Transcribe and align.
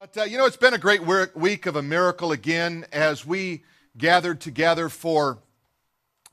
But 0.00 0.16
uh, 0.16 0.22
you 0.24 0.38
know, 0.38 0.46
it's 0.46 0.56
been 0.56 0.72
a 0.72 0.78
great 0.78 1.02
week 1.36 1.66
of 1.66 1.76
a 1.76 1.82
miracle 1.82 2.32
again 2.32 2.86
as 2.90 3.26
we 3.26 3.64
gathered 3.98 4.40
together 4.40 4.88
for 4.88 5.36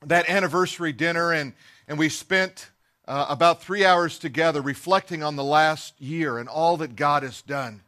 that 0.05 0.29
anniversary 0.29 0.93
dinner, 0.93 1.33
and, 1.33 1.51
and 1.85 1.99
we 1.99 2.07
spent 2.07 2.69
uh, 3.09 3.25
about 3.27 3.61
three 3.61 3.83
hours 3.83 4.19
together 4.19 4.61
reflecting 4.61 5.21
on 5.21 5.35
the 5.35 5.43
last 5.43 5.99
year 5.99 6.37
and 6.37 6.47
all 6.47 6.77
that 6.77 6.95
God 6.95 7.23
has 7.23 7.41
done. 7.41 7.81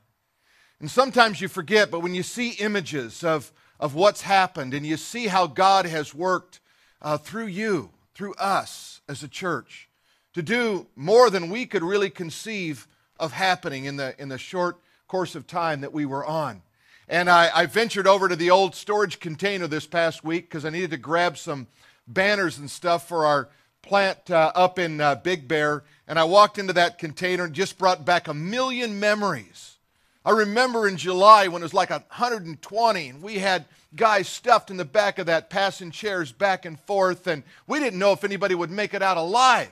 And 0.82 0.92
sometimes 0.92 1.40
you 1.40 1.48
forget, 1.48 1.90
but 1.90 2.02
when 2.02 2.14
you 2.14 2.24
see 2.24 2.50
images 2.60 3.24
of, 3.24 3.50
of 3.80 3.96
what's 3.96 4.24
happened 4.24 4.74
and 4.74 4.86
you 4.86 4.98
see 4.98 5.28
how 5.28 5.48
God 5.48 5.86
has 5.86 6.14
worked 6.14 6.60
uh, 7.02 7.18
through 7.18 7.48
you, 7.48 7.90
through 8.16 8.34
us 8.34 9.00
as 9.08 9.24
a 9.24 9.30
church, 9.30 9.88
to 10.34 10.42
do 10.42 10.88
more 10.98 11.30
than 11.30 11.50
we 11.50 11.66
could 11.66 11.84
really 11.84 12.10
conceive 12.10 12.86
of 13.18 13.32
happening 13.32 13.86
in 13.86 13.96
the, 13.96 14.14
in 14.22 14.28
the 14.28 14.38
short 14.38 14.78
course 15.10 15.36
of 15.36 15.48
time 15.48 15.82
that 15.82 15.92
we 15.92 16.06
were 16.06 16.26
on. 16.26 16.62
And 17.10 17.30
I, 17.30 17.50
I 17.54 17.66
ventured 17.66 18.06
over 18.06 18.30
to 18.30 18.36
the 18.36 18.52
old 18.52 18.76
storage 18.76 19.20
container 19.20 19.66
this 19.66 19.88
past 19.88 20.24
week 20.24 20.48
because 20.48 20.64
I 20.64 20.70
needed 20.70 20.92
to 20.92 20.98
grab 20.98 21.38
some 21.38 21.68
banners 22.08 22.60
and 22.60 22.70
stuff 22.70 23.08
for 23.08 23.26
our 23.26 23.50
plant 23.82 24.30
uh, 24.30 24.52
up 24.54 24.78
in 24.78 25.02
uh, 25.02 25.16
Big 25.16 25.48
Bear. 25.48 25.84
And 26.08 26.20
I 26.20 26.26
walked 26.26 26.60
into 26.60 26.74
that 26.74 27.00
container 27.00 27.46
and 27.46 27.54
just 27.54 27.80
brought 27.80 28.06
back 28.06 28.28
a 28.28 28.34
million 28.34 29.00
memories. 29.00 29.78
I 30.24 30.32
remember 30.32 30.88
in 30.88 30.96
July 30.96 31.48
when 31.48 31.64
it 31.64 31.66
was 31.66 31.74
like 31.74 31.90
120 31.90 33.10
and 33.10 33.22
we 33.24 33.40
had 33.40 33.66
guys 33.96 34.28
stuffed 34.28 34.70
in 34.70 34.78
the 34.78 34.86
back 34.86 35.18
of 35.18 35.26
that, 35.26 35.50
passing 35.50 35.90
chairs 35.90 36.32
back 36.32 36.66
and 36.66 36.80
forth, 36.82 37.26
and 37.26 37.42
we 37.66 37.80
didn't 37.80 37.98
know 37.98 38.12
if 38.12 38.24
anybody 38.24 38.54
would 38.54 38.70
make 38.70 38.94
it 38.94 39.02
out 39.02 39.18
alive. 39.18 39.72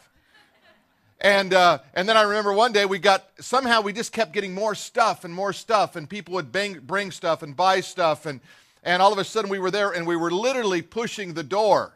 And, 1.19 1.53
uh, 1.53 1.79
and 1.93 2.07
then 2.07 2.15
I 2.15 2.23
remember 2.23 2.53
one 2.53 2.73
day 2.73 2.85
we 2.85 2.99
got, 2.99 3.27
somehow 3.39 3.81
we 3.81 3.91
just 3.91 4.11
kept 4.11 4.33
getting 4.33 4.53
more 4.53 4.75
stuff 4.75 5.23
and 5.23 5.33
more 5.33 5.51
stuff, 5.51 5.95
and 5.95 6.09
people 6.09 6.35
would 6.35 6.51
bang, 6.51 6.79
bring 6.83 7.11
stuff 7.11 7.41
and 7.41 7.55
buy 7.55 7.81
stuff. 7.81 8.25
And, 8.25 8.39
and 8.83 9.01
all 9.01 9.11
of 9.11 9.17
a 9.17 9.23
sudden 9.23 9.49
we 9.49 9.59
were 9.59 9.71
there 9.71 9.91
and 9.91 10.05
we 10.05 10.15
were 10.15 10.31
literally 10.31 10.81
pushing 10.81 11.33
the 11.33 11.43
door. 11.43 11.93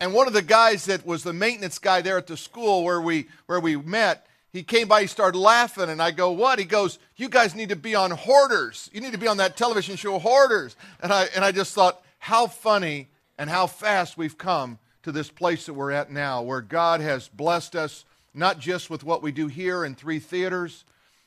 And 0.00 0.12
one 0.12 0.26
of 0.26 0.32
the 0.32 0.42
guys 0.42 0.86
that 0.86 1.06
was 1.06 1.22
the 1.22 1.32
maintenance 1.32 1.78
guy 1.78 2.02
there 2.02 2.18
at 2.18 2.26
the 2.26 2.36
school 2.36 2.84
where 2.84 3.00
we, 3.00 3.26
where 3.46 3.60
we 3.60 3.76
met, 3.76 4.26
he 4.52 4.62
came 4.62 4.88
by, 4.88 5.02
he 5.02 5.06
started 5.06 5.38
laughing, 5.38 5.90
and 5.90 6.00
I 6.00 6.10
go, 6.10 6.30
What? 6.30 6.58
He 6.58 6.64
goes, 6.64 6.98
You 7.16 7.28
guys 7.28 7.54
need 7.54 7.68
to 7.68 7.76
be 7.76 7.94
on 7.94 8.10
Hoarders. 8.10 8.88
You 8.92 9.00
need 9.00 9.12
to 9.12 9.18
be 9.18 9.28
on 9.28 9.36
that 9.36 9.56
television 9.56 9.96
show, 9.96 10.18
Hoarders. 10.18 10.74
And 11.00 11.12
I, 11.12 11.26
and 11.34 11.44
I 11.44 11.52
just 11.52 11.74
thought, 11.74 12.02
How 12.18 12.46
funny 12.46 13.08
and 13.36 13.50
how 13.50 13.66
fast 13.66 14.16
we've 14.16 14.38
come 14.38 14.78
to 15.02 15.12
this 15.12 15.30
place 15.30 15.66
that 15.66 15.74
we're 15.74 15.92
at 15.92 16.10
now, 16.10 16.42
where 16.42 16.60
God 16.60 17.00
has 17.00 17.28
blessed 17.28 17.76
us 17.76 18.04
not 18.38 18.58
just 18.58 18.88
with 18.88 19.04
what 19.04 19.22
we 19.22 19.32
do 19.32 19.48
here 19.48 19.84
in 19.84 19.94
three 19.94 20.18
theaters, 20.18 20.84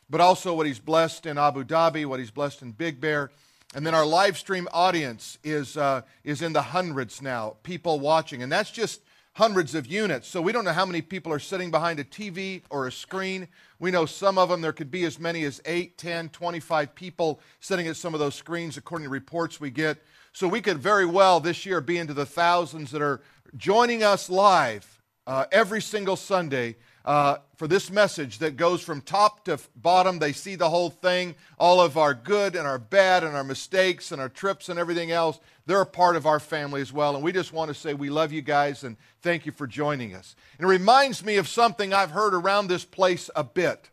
but 0.09 0.21
also 0.21 0.53
what 0.53 0.65
he's 0.65 0.79
blessed 0.79 1.25
in 1.25 1.37
Abu 1.37 1.63
Dhabi, 1.63 2.05
what 2.05 2.19
he's 2.19 2.31
blessed 2.31 2.61
in 2.61 2.71
Big 2.71 2.99
Bear. 2.99 3.29
And 3.73 3.85
then 3.85 3.93
our 3.93 4.05
live 4.05 4.37
stream 4.37 4.67
audience 4.73 5.37
is, 5.43 5.77
uh, 5.77 6.01
is 6.23 6.41
in 6.41 6.53
the 6.53 6.61
hundreds 6.61 7.21
now, 7.21 7.55
people 7.63 7.99
watching. 7.99 8.43
And 8.43 8.51
that's 8.51 8.71
just 8.71 9.01
hundreds 9.33 9.75
of 9.75 9.87
units. 9.87 10.27
So 10.27 10.41
we 10.41 10.51
don't 10.51 10.65
know 10.65 10.73
how 10.73 10.85
many 10.85 11.01
people 11.01 11.31
are 11.31 11.39
sitting 11.39 11.71
behind 11.71 11.99
a 11.99 12.03
TV 12.03 12.63
or 12.69 12.87
a 12.87 12.91
screen. 12.91 13.47
We 13.79 13.91
know 13.91 14.05
some 14.05 14.37
of 14.37 14.49
them, 14.49 14.59
there 14.59 14.73
could 14.73 14.91
be 14.91 15.05
as 15.05 15.19
many 15.19 15.45
as 15.45 15.61
8, 15.65 15.97
10, 15.97 16.29
25 16.29 16.93
people 16.95 17.39
sitting 17.61 17.87
at 17.87 17.95
some 17.95 18.13
of 18.13 18.19
those 18.19 18.35
screens, 18.35 18.75
according 18.75 19.05
to 19.05 19.09
reports 19.09 19.61
we 19.61 19.69
get. 19.69 19.97
So 20.33 20.47
we 20.47 20.61
could 20.61 20.79
very 20.79 21.05
well 21.05 21.39
this 21.39 21.65
year 21.65 21.79
be 21.79 21.97
into 21.97 22.13
the 22.13 22.25
thousands 22.25 22.91
that 22.91 23.01
are 23.01 23.21
joining 23.55 24.03
us 24.03 24.29
live 24.29 25.01
uh, 25.27 25.45
every 25.51 25.81
single 25.81 26.17
Sunday 26.17 26.75
uh, 27.05 27.37
for 27.55 27.67
this 27.67 27.89
message 27.89 28.39
that 28.39 28.57
goes 28.57 28.81
from 28.81 29.01
top 29.01 29.45
to 29.45 29.59
bottom. 29.75 30.19
They 30.19 30.33
see 30.33 30.55
the 30.55 30.69
whole 30.69 30.89
thing, 30.89 31.35
all 31.57 31.81
of 31.81 31.97
our 31.97 32.13
good 32.13 32.55
and 32.55 32.67
our 32.67 32.79
bad 32.79 33.23
and 33.23 33.35
our 33.35 33.43
mistakes 33.43 34.11
and 34.11 34.21
our 34.21 34.29
trips 34.29 34.69
and 34.69 34.79
everything 34.79 35.11
else. 35.11 35.39
They're 35.65 35.81
a 35.81 35.85
part 35.85 36.15
of 36.15 36.25
our 36.25 36.39
family 36.39 36.81
as 36.81 36.93
well. 36.93 37.15
And 37.15 37.23
we 37.23 37.31
just 37.31 37.53
want 37.53 37.69
to 37.69 37.73
say 37.73 37.93
we 37.93 38.09
love 38.09 38.31
you 38.31 38.41
guys 38.41 38.83
and 38.83 38.97
thank 39.21 39.45
you 39.45 39.51
for 39.51 39.67
joining 39.67 40.15
us. 40.15 40.35
And 40.57 40.65
it 40.65 40.69
reminds 40.69 41.23
me 41.23 41.37
of 41.37 41.47
something 41.47 41.93
I've 41.93 42.11
heard 42.11 42.33
around 42.33 42.67
this 42.67 42.85
place 42.85 43.29
a 43.35 43.43
bit. 43.43 43.89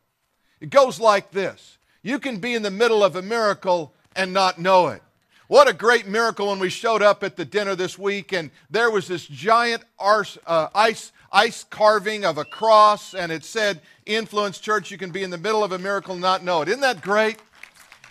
It 0.61 0.71
goes 0.71 0.99
like 1.01 1.31
this 1.31 1.79
You 2.03 2.19
can 2.19 2.39
be 2.39 2.55
in 2.55 2.63
the 2.63 2.71
middle 2.71 3.05
of 3.05 3.17
a 3.17 3.23
miracle 3.23 3.95
and 4.17 4.33
not 4.33 4.59
know 4.59 4.89
it. 4.89 5.03
What 5.47 5.67
a 5.67 5.73
great 5.73 6.07
miracle 6.07 6.49
when 6.49 6.59
we 6.59 6.69
showed 6.69 7.01
up 7.01 7.23
at 7.23 7.37
the 7.37 7.45
dinner 7.47 7.75
this 7.75 7.99
week 7.99 8.33
and 8.33 8.51
there 8.69 8.91
was 8.91 9.09
this 9.09 9.27
giant 9.27 9.83
arse, 9.99 10.37
uh, 10.47 10.69
ice 10.75 11.11
ice 11.33 11.65
carving 11.65 12.25
of 12.25 12.39
a 12.39 12.45
cross, 12.45 13.15
and 13.15 13.31
it 13.31 13.45
said, 13.45 13.81
Influence 14.07 14.59
Church, 14.59 14.91
you 14.91 14.99
can 14.99 15.11
be 15.11 15.23
in 15.23 15.31
the 15.31 15.39
middle 15.39 15.63
of 15.63 15.73
a 15.73 15.79
miracle 15.79 16.13
and 16.13 16.23
not 16.23 16.45
know 16.45 16.63
it. 16.63 16.69
Isn't 16.69 16.81
that 16.81 17.01
great? 17.01 17.39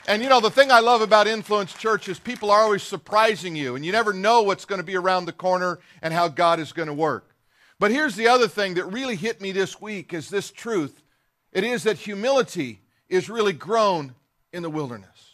And 0.07 0.23
you 0.23 0.29
know, 0.29 0.39
the 0.39 0.49
thing 0.49 0.71
I 0.71 0.79
love 0.79 1.01
about 1.01 1.27
Influence 1.27 1.73
Church 1.73 2.07
is 2.07 2.17
people 2.17 2.49
are 2.49 2.61
always 2.61 2.83
surprising 2.83 3.55
you, 3.55 3.75
and 3.75 3.85
you 3.85 3.91
never 3.91 4.13
know 4.13 4.41
what's 4.43 4.65
going 4.65 4.79
to 4.79 4.85
be 4.85 4.95
around 4.95 5.25
the 5.25 5.33
corner 5.33 5.79
and 6.01 6.13
how 6.13 6.27
God 6.27 6.59
is 6.59 6.71
going 6.71 6.87
to 6.87 6.93
work. 6.93 7.35
But 7.79 7.91
here's 7.91 8.15
the 8.15 8.27
other 8.27 8.47
thing 8.47 8.75
that 8.75 8.85
really 8.85 9.15
hit 9.15 9.41
me 9.41 9.51
this 9.51 9.81
week 9.81 10.13
is 10.13 10.29
this 10.29 10.49
truth. 10.49 11.03
It 11.51 11.63
is 11.63 11.83
that 11.83 11.97
humility 11.97 12.79
is 13.09 13.29
really 13.29 13.53
grown 13.53 14.15
in 14.53 14.63
the 14.63 14.69
wilderness. 14.69 15.33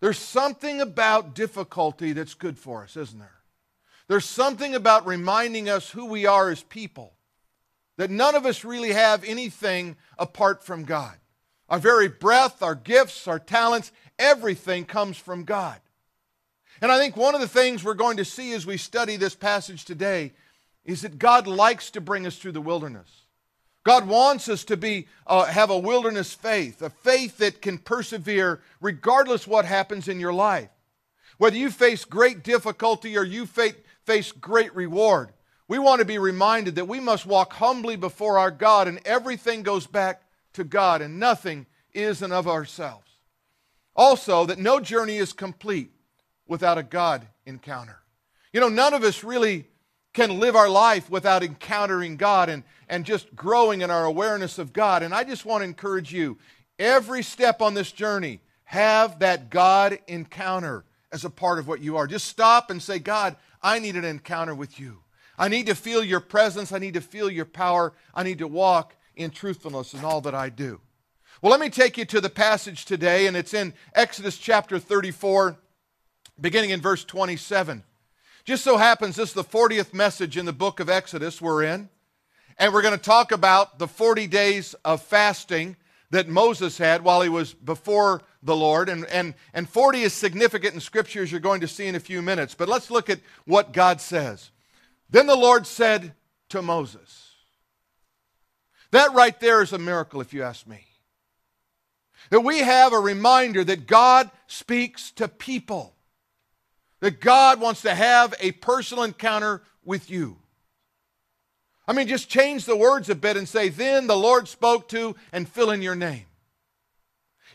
There's 0.00 0.18
something 0.18 0.80
about 0.80 1.34
difficulty 1.34 2.12
that's 2.12 2.34
good 2.34 2.58
for 2.58 2.84
us, 2.84 2.96
isn't 2.96 3.18
there? 3.18 3.39
There's 4.10 4.24
something 4.24 4.74
about 4.74 5.06
reminding 5.06 5.68
us 5.68 5.88
who 5.88 6.06
we 6.06 6.26
are 6.26 6.50
as 6.50 6.64
people, 6.64 7.12
that 7.96 8.10
none 8.10 8.34
of 8.34 8.44
us 8.44 8.64
really 8.64 8.90
have 8.90 9.22
anything 9.22 9.94
apart 10.18 10.64
from 10.64 10.82
God. 10.82 11.14
Our 11.68 11.78
very 11.78 12.08
breath, 12.08 12.60
our 12.60 12.74
gifts, 12.74 13.28
our 13.28 13.38
talents, 13.38 13.92
everything 14.18 14.84
comes 14.84 15.16
from 15.16 15.44
God. 15.44 15.78
And 16.82 16.90
I 16.90 16.98
think 16.98 17.16
one 17.16 17.36
of 17.36 17.40
the 17.40 17.46
things 17.46 17.84
we're 17.84 17.94
going 17.94 18.16
to 18.16 18.24
see 18.24 18.52
as 18.52 18.66
we 18.66 18.78
study 18.78 19.16
this 19.16 19.36
passage 19.36 19.84
today 19.84 20.32
is 20.84 21.02
that 21.02 21.20
God 21.20 21.46
likes 21.46 21.92
to 21.92 22.00
bring 22.00 22.26
us 22.26 22.36
through 22.36 22.50
the 22.50 22.60
wilderness. 22.60 23.26
God 23.84 24.08
wants 24.08 24.48
us 24.48 24.64
to 24.64 24.76
be, 24.76 25.06
uh, 25.24 25.44
have 25.44 25.70
a 25.70 25.78
wilderness 25.78 26.34
faith, 26.34 26.82
a 26.82 26.90
faith 26.90 27.38
that 27.38 27.62
can 27.62 27.78
persevere 27.78 28.60
regardless 28.80 29.46
what 29.46 29.66
happens 29.66 30.08
in 30.08 30.18
your 30.18 30.32
life. 30.32 30.70
Whether 31.38 31.58
you 31.58 31.70
face 31.70 32.04
great 32.04 32.42
difficulty 32.42 33.16
or 33.16 33.22
you 33.22 33.46
face, 33.46 33.74
face 34.10 34.32
great 34.32 34.74
reward. 34.74 35.30
We 35.68 35.78
want 35.78 36.00
to 36.00 36.04
be 36.04 36.18
reminded 36.18 36.74
that 36.74 36.88
we 36.88 36.98
must 36.98 37.26
walk 37.26 37.52
humbly 37.52 37.94
before 37.94 38.40
our 38.40 38.50
God, 38.50 38.88
and 38.88 38.98
everything 39.04 39.62
goes 39.62 39.86
back 39.86 40.22
to 40.54 40.64
God, 40.64 41.00
and 41.00 41.20
nothing 41.20 41.64
is 41.94 42.20
and 42.20 42.32
of 42.32 42.48
ourselves. 42.48 43.06
Also, 43.94 44.46
that 44.46 44.58
no 44.58 44.80
journey 44.80 45.18
is 45.18 45.32
complete 45.32 45.92
without 46.48 46.76
a 46.76 46.82
God 46.82 47.24
encounter. 47.46 48.00
You 48.52 48.58
know, 48.58 48.68
none 48.68 48.94
of 48.94 49.04
us 49.04 49.22
really 49.22 49.68
can 50.12 50.40
live 50.40 50.56
our 50.56 50.68
life 50.68 51.08
without 51.08 51.44
encountering 51.44 52.16
God 52.16 52.48
and, 52.48 52.64
and 52.88 53.04
just 53.04 53.36
growing 53.36 53.82
in 53.82 53.92
our 53.92 54.06
awareness 54.06 54.58
of 54.58 54.72
God. 54.72 55.04
And 55.04 55.14
I 55.14 55.22
just 55.22 55.44
want 55.44 55.60
to 55.60 55.66
encourage 55.66 56.12
you 56.12 56.36
every 56.80 57.22
step 57.22 57.62
on 57.62 57.74
this 57.74 57.92
journey, 57.92 58.40
have 58.64 59.20
that 59.20 59.50
God 59.50 60.00
encounter 60.08 60.84
as 61.12 61.24
a 61.24 61.30
part 61.30 61.60
of 61.60 61.68
what 61.68 61.80
you 61.80 61.96
are. 61.96 62.08
Just 62.08 62.26
stop 62.26 62.70
and 62.70 62.82
say, 62.82 62.98
God, 62.98 63.36
I 63.62 63.78
need 63.78 63.96
an 63.96 64.04
encounter 64.04 64.54
with 64.54 64.80
you. 64.80 65.00
I 65.38 65.48
need 65.48 65.66
to 65.66 65.74
feel 65.74 66.04
your 66.04 66.20
presence. 66.20 66.72
I 66.72 66.78
need 66.78 66.94
to 66.94 67.00
feel 67.00 67.30
your 67.30 67.44
power. 67.44 67.92
I 68.14 68.22
need 68.22 68.38
to 68.38 68.46
walk 68.46 68.94
in 69.16 69.30
truthfulness 69.30 69.94
in 69.94 70.04
all 70.04 70.20
that 70.22 70.34
I 70.34 70.48
do. 70.48 70.80
Well, 71.42 71.50
let 71.50 71.60
me 71.60 71.70
take 71.70 71.96
you 71.96 72.04
to 72.06 72.20
the 72.20 72.28
passage 72.28 72.84
today, 72.84 73.26
and 73.26 73.36
it's 73.36 73.54
in 73.54 73.72
Exodus 73.94 74.36
chapter 74.36 74.78
34, 74.78 75.56
beginning 76.38 76.70
in 76.70 76.80
verse 76.80 77.04
27. 77.04 77.82
Just 78.44 78.64
so 78.64 78.76
happens 78.76 79.16
this 79.16 79.30
is 79.30 79.34
the 79.34 79.44
40th 79.44 79.94
message 79.94 80.36
in 80.36 80.44
the 80.44 80.52
book 80.52 80.80
of 80.80 80.90
Exodus 80.90 81.40
we're 81.40 81.62
in. 81.62 81.88
And 82.58 82.74
we're 82.74 82.82
going 82.82 82.96
to 82.96 83.02
talk 83.02 83.32
about 83.32 83.78
the 83.78 83.88
40 83.88 84.26
days 84.26 84.74
of 84.84 85.02
fasting 85.02 85.76
that 86.10 86.28
Moses 86.28 86.76
had 86.76 87.02
while 87.02 87.22
he 87.22 87.28
was 87.30 87.54
before 87.54 88.22
the 88.42 88.56
Lord. 88.56 88.88
And, 88.88 89.04
and, 89.06 89.34
and 89.52 89.68
40 89.68 90.02
is 90.02 90.12
significant 90.12 90.74
in 90.74 90.80
Scripture, 90.80 91.22
as 91.22 91.30
you're 91.30 91.40
going 91.40 91.60
to 91.60 91.68
see 91.68 91.86
in 91.86 91.94
a 91.94 92.00
few 92.00 92.22
minutes. 92.22 92.54
But 92.54 92.68
let's 92.68 92.90
look 92.90 93.10
at 93.10 93.20
what 93.44 93.72
God 93.72 94.00
says. 94.00 94.50
Then 95.10 95.26
the 95.26 95.36
Lord 95.36 95.66
said 95.66 96.14
to 96.50 96.62
Moses, 96.62 97.34
That 98.90 99.12
right 99.12 99.38
there 99.40 99.62
is 99.62 99.72
a 99.72 99.78
miracle, 99.78 100.20
if 100.20 100.32
you 100.32 100.42
ask 100.42 100.66
me. 100.66 100.86
That 102.30 102.40
we 102.40 102.58
have 102.58 102.92
a 102.92 102.98
reminder 102.98 103.64
that 103.64 103.86
God 103.86 104.30
speaks 104.46 105.10
to 105.12 105.26
people, 105.26 105.94
that 107.00 107.20
God 107.20 107.60
wants 107.60 107.82
to 107.82 107.94
have 107.94 108.34
a 108.40 108.52
personal 108.52 109.04
encounter 109.04 109.62
with 109.84 110.10
you. 110.10 110.36
I 111.88 111.92
mean, 111.92 112.06
just 112.06 112.28
change 112.28 112.66
the 112.66 112.76
words 112.76 113.10
a 113.10 113.16
bit 113.16 113.36
and 113.36 113.48
say, 113.48 113.68
Then 113.68 114.06
the 114.06 114.16
Lord 114.16 114.46
spoke 114.46 114.88
to, 114.90 115.16
and 115.32 115.48
fill 115.48 115.70
in 115.72 115.82
your 115.82 115.96
name. 115.96 116.26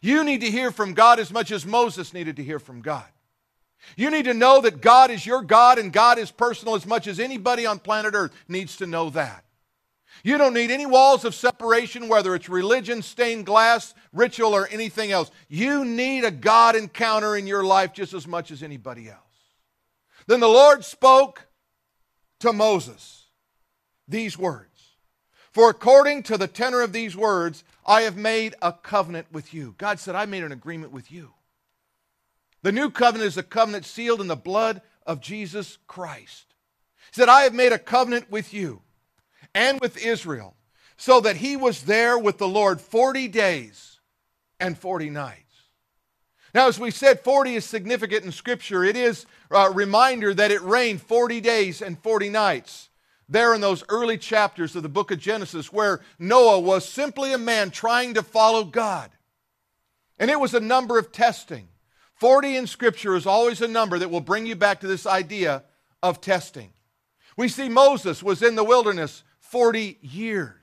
You 0.02 0.24
need 0.24 0.42
to 0.42 0.52
hear 0.52 0.72
from 0.72 0.94
God 0.94 1.20
as 1.20 1.32
much 1.32 1.52
as 1.52 1.66
Moses 1.66 2.14
needed 2.14 2.36
to 2.38 2.44
hear 2.44 2.60
from 2.60 2.82
God. 2.82 3.06
You 3.96 4.10
need 4.10 4.26
to 4.26 4.34
know 4.34 4.62
that 4.62 4.82
God 4.82 5.12
is 5.12 5.26
your 5.26 5.42
God 5.42 5.78
and 5.78 5.94
God 5.94 6.18
is 6.18 6.32
personal 6.32 6.76
as 6.76 6.86
much 6.86 7.08
as 7.08 7.20
anybody 7.20 7.66
on 7.66 7.80
planet 7.80 8.16
Earth 8.16 8.34
needs 8.48 8.78
to 8.78 8.88
know 8.88 9.10
that. 9.12 9.44
You 10.24 10.38
don't 10.38 10.54
need 10.54 10.72
any 10.72 10.86
walls 10.86 11.26
of 11.26 11.36
separation, 11.36 12.08
whether 12.08 12.34
it's 12.34 12.50
religion, 12.50 13.02
stained 13.02 13.46
glass, 13.46 13.94
ritual, 14.12 14.56
or 14.56 14.68
anything 14.70 15.12
else. 15.12 15.30
You 15.50 15.86
need 15.86 16.24
a 16.24 16.32
God 16.32 16.76
encounter 16.76 17.36
in 17.36 17.46
your 17.48 17.64
life 17.64 17.94
just 17.94 18.14
as 18.14 18.26
much 18.26 18.50
as 18.50 18.64
anybody 18.64 19.10
else. 19.10 19.20
Then 20.28 20.40
the 20.40 20.48
Lord 20.48 20.84
spoke 20.84 21.48
to 22.40 22.54
Moses 22.54 23.26
these 24.08 24.38
words 24.38 24.75
For 25.56 25.70
according 25.70 26.24
to 26.24 26.38
the 26.38 26.50
tenor 26.50 26.82
of 26.82 26.92
these 26.92 27.16
words, 27.16 27.64
I 27.86 28.02
have 28.02 28.18
made 28.18 28.56
a 28.62 28.74
covenant 28.74 29.28
with 29.32 29.54
you. 29.54 29.74
God 29.78 30.02
said, 30.02 30.14
I 30.14 30.26
made 30.26 30.44
an 30.44 30.52
agreement 30.52 30.92
with 30.92 31.14
you. 31.14 31.32
The 32.62 32.74
new 32.74 32.90
covenant 32.90 33.30
is 33.30 33.38
a 33.38 33.44
covenant 33.44 33.86
sealed 33.86 34.20
in 34.20 34.28
the 34.28 34.36
blood 34.36 34.82
of 35.08 35.22
Jesus 35.22 35.78
Christ. 35.88 36.48
He 37.10 37.22
said, 37.22 37.30
I 37.30 37.44
have 37.44 37.54
made 37.54 37.72
a 37.72 37.80
covenant 37.80 38.30
with 38.30 38.54
you 38.54 38.82
and 39.54 39.80
with 39.80 39.96
Israel, 39.96 40.58
so 40.98 41.22
that 41.22 41.38
he 41.38 41.56
was 41.56 41.84
there 41.84 42.20
with 42.20 42.38
the 42.38 42.50
Lord 42.50 42.82
40 42.82 43.30
days 43.30 44.02
and 44.60 44.78
40 44.78 45.10
nights. 45.10 45.40
Now, 46.54 46.68
as 46.68 46.78
we 46.78 46.92
said, 46.92 47.22
40 47.22 47.56
is 47.56 47.64
significant 47.64 48.26
in 48.26 48.34
Scripture. 48.34 48.84
It 48.84 48.98
is 48.98 49.26
a 49.50 49.72
reminder 49.72 50.34
that 50.34 50.52
it 50.52 50.62
rained 50.64 51.02
40 51.02 51.40
days 51.40 51.82
and 51.82 51.98
40 51.98 52.28
nights 52.28 52.90
there 53.28 53.54
in 53.54 53.62
those 53.62 53.84
early 53.90 54.18
chapters 54.18 54.76
of 54.76 54.84
the 54.84 54.90
book 54.90 55.12
of 55.12 55.20
Genesis, 55.20 55.74
where 55.74 56.02
Noah 56.20 56.60
was 56.60 56.88
simply 56.88 57.34
a 57.34 57.38
man 57.38 57.72
trying 57.72 58.14
to 58.14 58.24
follow 58.24 58.64
God. 58.64 59.12
And 60.20 60.30
it 60.30 60.40
was 60.40 60.54
a 60.54 60.60
number 60.60 60.98
of 61.00 61.12
testing. 61.12 61.68
40 62.16 62.56
in 62.56 62.68
Scripture 62.68 63.16
is 63.16 63.26
always 63.26 63.62
a 63.62 63.68
number 63.68 64.00
that 64.00 64.10
will 64.10 64.22
bring 64.22 64.46
you 64.46 64.56
back 64.56 64.82
to 64.82 64.88
this 64.88 65.06
idea 65.06 65.64
of 66.02 66.22
testing. 66.22 66.72
We 67.36 67.50
see 67.50 67.68
Moses 67.68 68.24
was 68.24 68.42
in 68.42 68.56
the 68.56 68.64
wilderness 68.64 69.24
40 69.40 69.98
years. 70.02 70.54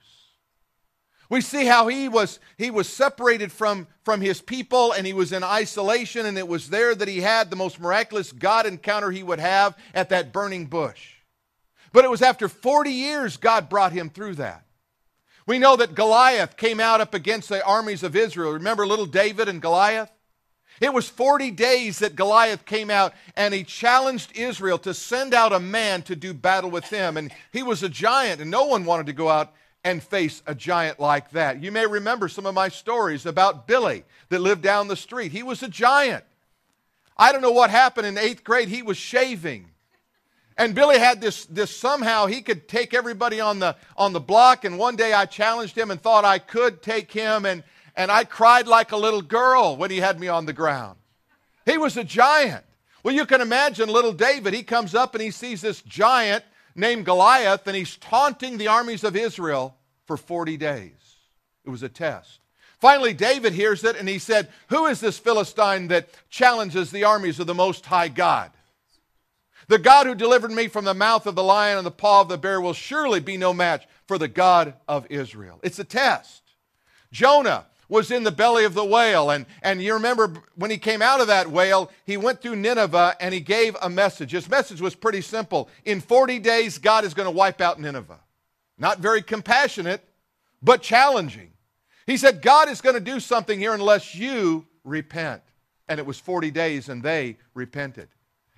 We 1.28 1.40
see 1.40 1.64
how 1.64 1.88
he 1.88 2.08
was, 2.08 2.40
he 2.58 2.70
was 2.70 2.88
separated 2.88 3.50
from, 3.50 3.86
from 4.04 4.20
his 4.20 4.40
people 4.42 4.92
and 4.92 5.06
he 5.06 5.14
was 5.14 5.32
in 5.32 5.42
isolation, 5.42 6.26
and 6.26 6.36
it 6.36 6.46
was 6.46 6.68
there 6.68 6.94
that 6.94 7.08
he 7.08 7.20
had 7.20 7.48
the 7.48 7.56
most 7.56 7.80
miraculous 7.80 8.32
God 8.32 8.66
encounter 8.66 9.10
he 9.10 9.22
would 9.22 9.40
have 9.40 9.76
at 9.94 10.10
that 10.10 10.32
burning 10.32 10.66
bush. 10.66 11.21
But 11.92 12.04
it 12.04 12.10
was 12.10 12.22
after 12.22 12.48
40 12.48 12.90
years 12.90 13.36
God 13.36 13.68
brought 13.68 13.92
him 13.92 14.10
through 14.10 14.36
that. 14.36 14.64
We 15.46 15.58
know 15.58 15.76
that 15.76 15.94
Goliath 15.94 16.56
came 16.56 16.80
out 16.80 17.00
up 17.00 17.14
against 17.14 17.48
the 17.48 17.64
armies 17.64 18.02
of 18.02 18.16
Israel. 18.16 18.52
Remember 18.52 18.86
little 18.86 19.06
David 19.06 19.48
and 19.48 19.60
Goliath? 19.60 20.10
It 20.80 20.92
was 20.92 21.08
40 21.08 21.50
days 21.50 21.98
that 21.98 22.16
Goliath 22.16 22.64
came 22.64 22.90
out 22.90 23.12
and 23.36 23.52
he 23.52 23.62
challenged 23.62 24.36
Israel 24.36 24.78
to 24.78 24.94
send 24.94 25.34
out 25.34 25.52
a 25.52 25.60
man 25.60 26.02
to 26.02 26.16
do 26.16 26.32
battle 26.32 26.70
with 26.70 26.86
him. 26.86 27.16
And 27.16 27.32
he 27.52 27.62
was 27.62 27.82
a 27.82 27.88
giant, 27.88 28.40
and 28.40 28.50
no 28.50 28.64
one 28.64 28.84
wanted 28.84 29.06
to 29.06 29.12
go 29.12 29.28
out 29.28 29.52
and 29.84 30.02
face 30.02 30.42
a 30.46 30.54
giant 30.54 31.00
like 31.00 31.30
that. 31.32 31.62
You 31.62 31.72
may 31.72 31.86
remember 31.86 32.28
some 32.28 32.46
of 32.46 32.54
my 32.54 32.68
stories 32.68 33.26
about 33.26 33.66
Billy 33.66 34.04
that 34.28 34.40
lived 34.40 34.62
down 34.62 34.88
the 34.88 34.96
street. 34.96 35.32
He 35.32 35.42
was 35.42 35.62
a 35.62 35.68
giant. 35.68 36.24
I 37.16 37.32
don't 37.32 37.42
know 37.42 37.52
what 37.52 37.70
happened 37.70 38.06
in 38.06 38.16
eighth 38.16 38.44
grade. 38.44 38.68
He 38.68 38.82
was 38.82 38.96
shaving. 38.96 39.71
And 40.56 40.74
Billy 40.74 40.98
had 40.98 41.20
this, 41.20 41.46
this 41.46 41.74
somehow 41.74 42.26
he 42.26 42.42
could 42.42 42.68
take 42.68 42.94
everybody 42.94 43.40
on 43.40 43.58
the, 43.58 43.76
on 43.96 44.12
the 44.12 44.20
block. 44.20 44.64
And 44.64 44.78
one 44.78 44.96
day 44.96 45.12
I 45.12 45.26
challenged 45.26 45.76
him 45.76 45.90
and 45.90 46.00
thought 46.00 46.24
I 46.24 46.38
could 46.38 46.82
take 46.82 47.10
him. 47.10 47.46
And, 47.46 47.62
and 47.96 48.10
I 48.10 48.24
cried 48.24 48.66
like 48.66 48.92
a 48.92 48.96
little 48.96 49.22
girl 49.22 49.76
when 49.76 49.90
he 49.90 49.98
had 49.98 50.20
me 50.20 50.28
on 50.28 50.46
the 50.46 50.52
ground. 50.52 50.98
He 51.64 51.78
was 51.78 51.96
a 51.96 52.04
giant. 52.04 52.64
Well, 53.02 53.14
you 53.14 53.26
can 53.26 53.40
imagine 53.40 53.88
little 53.88 54.12
David. 54.12 54.54
He 54.54 54.62
comes 54.62 54.94
up 54.94 55.14
and 55.14 55.22
he 55.22 55.30
sees 55.30 55.60
this 55.60 55.82
giant 55.82 56.44
named 56.74 57.04
Goliath, 57.04 57.66
and 57.66 57.76
he's 57.76 57.96
taunting 57.96 58.56
the 58.56 58.68
armies 58.68 59.04
of 59.04 59.16
Israel 59.16 59.76
for 60.06 60.16
40 60.16 60.56
days. 60.56 60.92
It 61.64 61.70
was 61.70 61.82
a 61.82 61.88
test. 61.88 62.40
Finally, 62.78 63.14
David 63.14 63.52
hears 63.52 63.84
it 63.84 63.96
and 63.96 64.08
he 64.08 64.18
said, 64.18 64.48
Who 64.68 64.86
is 64.86 64.98
this 64.98 65.18
Philistine 65.18 65.88
that 65.88 66.08
challenges 66.30 66.90
the 66.90 67.04
armies 67.04 67.38
of 67.38 67.46
the 67.46 67.54
Most 67.54 67.86
High 67.86 68.08
God? 68.08 68.50
The 69.72 69.78
God 69.78 70.06
who 70.06 70.14
delivered 70.14 70.50
me 70.50 70.68
from 70.68 70.84
the 70.84 70.92
mouth 70.92 71.26
of 71.26 71.34
the 71.34 71.42
lion 71.42 71.78
and 71.78 71.86
the 71.86 71.90
paw 71.90 72.20
of 72.20 72.28
the 72.28 72.36
bear 72.36 72.60
will 72.60 72.74
surely 72.74 73.20
be 73.20 73.38
no 73.38 73.54
match 73.54 73.86
for 74.06 74.18
the 74.18 74.28
God 74.28 74.74
of 74.86 75.06
Israel. 75.08 75.60
It's 75.62 75.78
a 75.78 75.84
test. 75.84 76.42
Jonah 77.10 77.64
was 77.88 78.10
in 78.10 78.22
the 78.22 78.30
belly 78.30 78.66
of 78.66 78.74
the 78.74 78.84
whale. 78.84 79.30
And, 79.30 79.46
and 79.62 79.82
you 79.82 79.94
remember 79.94 80.30
when 80.56 80.70
he 80.70 80.76
came 80.76 81.00
out 81.00 81.22
of 81.22 81.28
that 81.28 81.50
whale, 81.50 81.90
he 82.04 82.18
went 82.18 82.42
through 82.42 82.56
Nineveh 82.56 83.16
and 83.18 83.32
he 83.32 83.40
gave 83.40 83.74
a 83.80 83.88
message. 83.88 84.32
His 84.32 84.46
message 84.46 84.82
was 84.82 84.94
pretty 84.94 85.22
simple. 85.22 85.70
In 85.86 86.02
40 86.02 86.38
days, 86.40 86.76
God 86.76 87.06
is 87.06 87.14
going 87.14 87.24
to 87.24 87.30
wipe 87.30 87.62
out 87.62 87.80
Nineveh. 87.80 88.20
Not 88.76 88.98
very 88.98 89.22
compassionate, 89.22 90.06
but 90.62 90.82
challenging. 90.82 91.50
He 92.06 92.18
said, 92.18 92.42
God 92.42 92.68
is 92.68 92.82
going 92.82 92.96
to 92.96 93.00
do 93.00 93.18
something 93.20 93.58
here 93.58 93.72
unless 93.72 94.14
you 94.14 94.66
repent. 94.84 95.40
And 95.88 95.98
it 95.98 96.04
was 96.04 96.18
40 96.18 96.50
days 96.50 96.90
and 96.90 97.02
they 97.02 97.38
repented. 97.54 98.10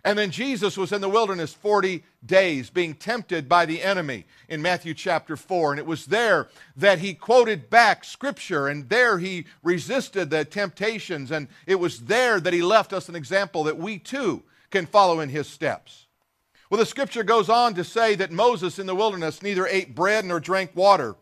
And 0.05 0.19
then 0.19 0.31
Jesus 0.31 0.77
was 0.77 0.93
in 0.93 1.01
the 1.01 1.09
wilderness 1.09 1.55
40 1.55 2.05
days 2.27 2.69
being 2.69 2.95
tempted 2.95 3.49
by 3.49 3.65
the 3.65 3.83
enemy 3.83 4.27
in 4.49 4.61
Matthew 4.61 4.93
chapter 4.93 5.35
4. 5.35 5.73
And 5.73 5.79
it 5.79 5.87
was 5.87 6.07
there 6.07 6.49
that 6.77 6.99
he 6.99 7.15
quoted 7.15 7.71
back 7.71 8.05
scripture, 8.05 8.69
and 8.69 8.89
there 8.91 9.19
he 9.19 9.47
resisted 9.63 10.29
the 10.29 10.45
temptations. 10.45 11.31
And 11.31 11.49
it 11.67 11.77
was 11.77 12.01
there 12.01 12.39
that 12.39 12.53
he 12.53 12.61
left 12.61 12.93
us 12.93 13.09
an 13.09 13.17
example 13.17 13.65
that 13.65 13.79
we 13.79 13.99
too 13.99 14.43
can 14.71 14.85
follow 14.85 15.21
in 15.21 15.31
his 15.31 15.49
steps. 15.49 16.07
Well, 16.69 16.79
the 16.79 16.87
scripture 16.87 17.23
goes 17.23 17.49
on 17.49 17.75
to 17.75 17.85
say 17.85 18.15
that 18.17 18.31
Moses 18.31 18.79
in 18.79 18.87
the 18.87 18.95
wilderness 18.95 19.43
neither 19.43 19.67
ate 19.67 19.95
bread 19.95 20.27
nor 20.27 20.39
drank 20.39 20.77
water. 20.77 21.17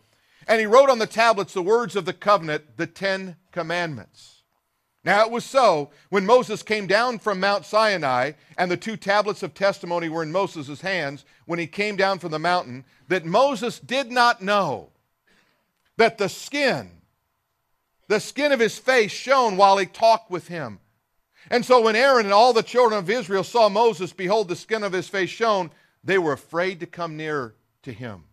And 0.48 0.58
he 0.58 0.66
wrote 0.66 0.90
on 0.90 0.98
the 0.98 1.06
tablets 1.06 1.52
the 1.52 1.62
words 1.62 1.94
of 1.94 2.04
the 2.04 2.12
covenant, 2.12 2.76
the 2.78 2.86
Ten 2.88 3.36
Commandments. 3.52 4.41
Now 5.04 5.24
it 5.24 5.32
was 5.32 5.44
so 5.44 5.90
when 6.10 6.26
Moses 6.26 6.62
came 6.62 6.86
down 6.86 7.18
from 7.18 7.40
Mount 7.40 7.66
Sinai 7.66 8.32
and 8.56 8.70
the 8.70 8.76
two 8.76 8.96
tablets 8.96 9.42
of 9.42 9.52
testimony 9.52 10.08
were 10.08 10.22
in 10.22 10.30
Moses' 10.30 10.80
hands 10.80 11.24
when 11.44 11.58
he 11.58 11.66
came 11.66 11.96
down 11.96 12.20
from 12.20 12.30
the 12.30 12.38
mountain 12.38 12.84
that 13.08 13.24
Moses 13.24 13.80
did 13.80 14.12
not 14.12 14.42
know 14.42 14.90
that 15.96 16.18
the 16.18 16.28
skin, 16.28 16.90
the 18.06 18.20
skin 18.20 18.52
of 18.52 18.60
his 18.60 18.78
face 18.78 19.10
shone 19.10 19.56
while 19.56 19.76
he 19.76 19.86
talked 19.86 20.30
with 20.30 20.48
him. 20.48 20.78
And 21.50 21.64
so 21.64 21.82
when 21.82 21.96
Aaron 21.96 22.26
and 22.26 22.32
all 22.32 22.52
the 22.52 22.62
children 22.62 22.98
of 22.98 23.10
Israel 23.10 23.42
saw 23.42 23.68
Moses, 23.68 24.12
behold, 24.12 24.48
the 24.48 24.56
skin 24.56 24.84
of 24.84 24.92
his 24.92 25.08
face 25.08 25.30
shone, 25.30 25.70
they 26.04 26.18
were 26.18 26.32
afraid 26.32 26.78
to 26.80 26.86
come 26.86 27.16
near 27.16 27.54
to 27.82 27.92
him. 27.92 28.24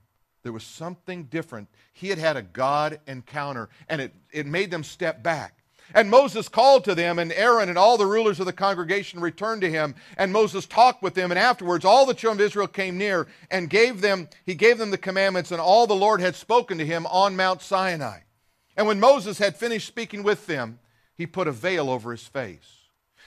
There 0.44 0.54
was 0.54 0.63
something 0.63 1.24
different. 1.25 1.68
He 1.94 2.10
had 2.10 2.19
had 2.19 2.38
a 2.38 2.42
God 2.42 3.00
encounter, 3.07 3.69
and 3.89 4.00
it, 4.00 4.13
it 4.31 4.45
made 4.45 4.72
them 4.72 4.83
step 4.83 5.24
back. 5.24 5.58
And 5.94 6.09
Moses 6.09 6.47
called 6.47 6.83
to 6.86 6.95
them, 6.95 7.19
and 7.19 7.31
Aaron 7.33 7.69
and 7.69 7.77
all 7.77 7.97
the 7.97 8.06
rulers 8.06 8.39
of 8.39 8.45
the 8.45 8.53
congregation 8.53 9.19
returned 9.19 9.62
to 9.62 9.69
him. 9.69 9.96
And 10.17 10.31
Moses 10.31 10.65
talked 10.65 11.01
with 11.01 11.15
them, 11.15 11.31
and 11.31 11.39
afterwards 11.39 11.86
all 11.86 12.05
the 12.05 12.13
children 12.13 12.39
of 12.39 12.46
Israel 12.46 12.67
came 12.67 12.98
near 12.98 13.27
and 13.50 13.69
gave 13.69 14.01
them, 14.01 14.29
he 14.46 14.53
gave 14.53 14.77
them 14.77 14.91
the 14.91 14.98
commandments 14.98 15.51
and 15.51 15.60
all 15.60 15.88
the 15.88 15.96
Lord 15.96 16.22
had 16.22 16.36
spoken 16.36 16.77
to 16.77 16.86
him 16.86 17.05
on 17.08 17.36
Mount 17.36 17.62
Sinai. 17.62 18.19
And 18.77 18.88
when 18.88 19.00
Moses 19.00 19.39
had 19.39 19.58
finished 19.58 19.88
speaking 19.88 20.24
with 20.24 20.46
them, 20.48 20.79
he 21.15 21.25
put 21.25 21.48
a 21.48 21.51
veil 21.51 21.89
over 21.89 22.12
his 22.12 22.24
face. 22.24 22.79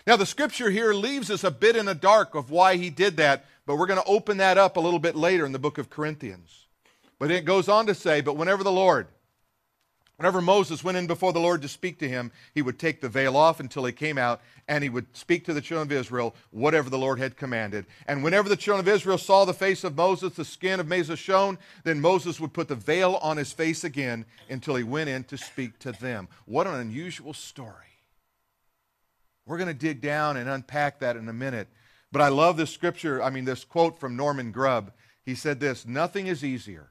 Now, 0.06 0.16
the 0.16 0.26
scripture 0.26 0.70
here 0.70 0.92
leaves 0.94 1.30
us 1.30 1.44
a 1.44 1.50
bit 1.50 1.76
in 1.76 1.86
the 1.86 1.94
dark 1.94 2.34
of 2.34 2.50
why 2.50 2.76
he 2.76 2.90
did 2.90 3.18
that, 3.18 3.44
but 3.66 3.76
we're 3.76 3.86
going 3.86 4.00
to 4.00 4.08
open 4.08 4.38
that 4.38 4.58
up 4.58 4.76
a 4.76 4.80
little 4.80 4.98
bit 4.98 5.14
later 5.14 5.46
in 5.46 5.52
the 5.52 5.58
book 5.58 5.78
of 5.78 5.90
Corinthians. 5.90 6.66
But 7.18 7.30
it 7.30 7.44
goes 7.44 7.68
on 7.68 7.86
to 7.86 7.94
say, 7.94 8.20
But 8.20 8.36
whenever 8.36 8.64
the 8.64 8.72
Lord, 8.72 9.06
Whenever 10.22 10.40
Moses 10.40 10.84
went 10.84 10.96
in 10.96 11.08
before 11.08 11.32
the 11.32 11.40
Lord 11.40 11.62
to 11.62 11.68
speak 11.68 11.98
to 11.98 12.08
him, 12.08 12.30
he 12.54 12.62
would 12.62 12.78
take 12.78 13.00
the 13.00 13.08
veil 13.08 13.36
off 13.36 13.58
until 13.58 13.84
he 13.84 13.90
came 13.90 14.16
out, 14.16 14.40
and 14.68 14.84
he 14.84 14.88
would 14.88 15.16
speak 15.16 15.44
to 15.44 15.52
the 15.52 15.60
children 15.60 15.88
of 15.88 15.90
Israel 15.90 16.36
whatever 16.52 16.88
the 16.88 16.96
Lord 16.96 17.18
had 17.18 17.36
commanded. 17.36 17.86
And 18.06 18.22
whenever 18.22 18.48
the 18.48 18.54
children 18.54 18.86
of 18.86 18.94
Israel 18.94 19.18
saw 19.18 19.44
the 19.44 19.52
face 19.52 19.82
of 19.82 19.96
Moses, 19.96 20.34
the 20.34 20.44
skin 20.44 20.78
of 20.78 20.86
Moses 20.86 21.18
shone, 21.18 21.58
then 21.82 22.00
Moses 22.00 22.38
would 22.38 22.52
put 22.52 22.68
the 22.68 22.76
veil 22.76 23.18
on 23.20 23.36
his 23.36 23.52
face 23.52 23.82
again 23.82 24.24
until 24.48 24.76
he 24.76 24.84
went 24.84 25.10
in 25.10 25.24
to 25.24 25.36
speak 25.36 25.80
to 25.80 25.90
them. 25.90 26.28
What 26.44 26.68
an 26.68 26.74
unusual 26.74 27.34
story. 27.34 27.98
We're 29.44 29.58
going 29.58 29.66
to 29.66 29.74
dig 29.74 30.00
down 30.00 30.36
and 30.36 30.48
unpack 30.48 31.00
that 31.00 31.16
in 31.16 31.28
a 31.28 31.32
minute. 31.32 31.66
But 32.12 32.22
I 32.22 32.28
love 32.28 32.56
this 32.56 32.70
scripture, 32.70 33.20
I 33.20 33.30
mean, 33.30 33.44
this 33.44 33.64
quote 33.64 33.98
from 33.98 34.14
Norman 34.14 34.52
Grubb. 34.52 34.92
He 35.24 35.34
said 35.34 35.58
this 35.58 35.84
Nothing 35.84 36.28
is 36.28 36.44
easier 36.44 36.90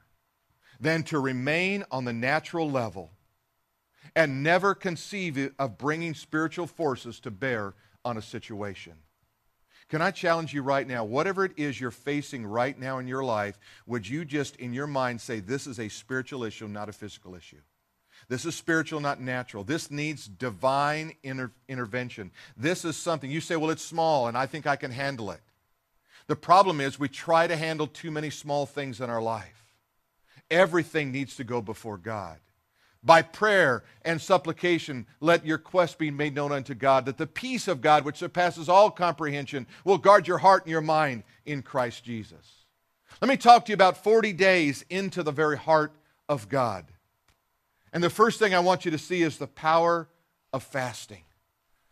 than 0.82 1.04
to 1.04 1.18
remain 1.18 1.86
on 1.92 2.04
the 2.04 2.12
natural 2.12 2.70
level 2.70 3.12
and 4.16 4.44
never 4.44 4.76
conceive 4.76 5.52
of 5.58 5.78
bringing 5.78 6.14
spiritual 6.14 6.68
forces 6.68 7.20
to 7.22 7.32
bear 7.32 7.74
on 8.04 8.18
a 8.18 8.22
situation. 8.22 8.94
Can 9.90 10.02
I 10.02 10.12
challenge 10.12 10.54
you 10.54 10.62
right 10.62 10.88
now, 10.88 11.04
whatever 11.04 11.44
it 11.44 11.52
is 11.58 11.80
you're 11.80 11.92
facing 11.92 12.46
right 12.46 12.80
now 12.80 13.00
in 13.00 13.08
your 13.08 13.24
life, 13.24 13.60
would 13.86 14.08
you 14.08 14.24
just 14.24 14.56
in 14.56 14.74
your 14.74 14.88
mind 14.88 15.20
say, 15.20 15.40
This 15.42 15.68
is 15.68 15.80
a 15.80 15.90
spiritual 15.90 16.44
issue, 16.46 16.68
not 16.68 16.88
a 16.88 16.94
physical 16.94 17.36
issue? 17.36 17.60
This 18.30 18.46
is 18.46 18.56
spiritual, 18.56 19.02
not 19.02 19.20
natural. 19.20 19.64
This 19.66 19.92
needs 19.92 20.28
divine 20.28 21.14
inter- 21.24 21.52
intervention. 21.68 22.32
This 22.56 22.86
is 22.86 22.96
something 22.96 23.30
you 23.30 23.42
say, 23.42 23.58
Well, 23.58 23.70
it's 23.70 23.84
small 23.84 24.28
and 24.28 24.38
I 24.38 24.46
think 24.46 24.66
I 24.66 24.78
can 24.78 24.92
handle 24.92 25.32
it. 25.32 25.42
The 26.28 26.36
problem 26.38 26.80
is 26.80 26.98
we 26.98 27.10
try 27.10 27.48
to 27.48 27.58
handle 27.58 27.88
too 27.88 28.12
many 28.12 28.30
small 28.30 28.66
things 28.66 29.02
in 29.02 29.10
our 29.10 29.22
life. 29.22 29.58
everything 30.50 31.12
needs 31.12 31.36
to 31.38 31.44
go 31.44 31.62
before 31.62 31.98
God. 31.98 32.38
By 33.04 33.24
prayer 33.24 33.84
and 34.04 34.22
supplication, 34.22 35.08
let 35.20 35.46
your 35.46 35.58
quest 35.58 35.98
be 35.98 36.12
made 36.12 36.36
known 36.36 36.52
unto 36.52 36.76
God, 36.76 37.06
that 37.06 37.18
the 37.18 37.26
peace 37.26 37.68
of 37.68 37.82
God, 37.82 38.06
which 38.06 38.18
surpasses 38.18 38.70
all 38.70 38.92
comprehension, 38.92 39.66
will 39.84 39.98
guard 39.98 40.28
your 40.28 40.38
heart 40.38 40.64
and 40.64 40.72
your 40.72 40.82
mind 40.82 41.24
in 41.46 41.64
Christ 41.64 42.04
Jesus. 42.04 42.66
Let 43.22 43.30
me 43.30 43.38
talk 43.38 43.66
to 43.66 43.72
you 43.72 43.74
about 43.74 44.04
40 44.04 44.34
days 44.34 44.86
into 44.90 45.24
the 45.24 45.32
very 45.32 45.58
heart 45.58 45.94
of 46.30 46.48
God. 46.48 46.86
And 47.92 48.04
the 48.04 48.10
first 48.10 48.40
thing 48.40 48.54
I 48.54 48.60
want 48.60 48.86
you 48.86 48.92
to 48.92 48.98
see 48.98 49.22
is 49.22 49.38
the 49.38 49.48
power 49.48 50.08
of 50.54 50.64
fasting. 50.64 51.24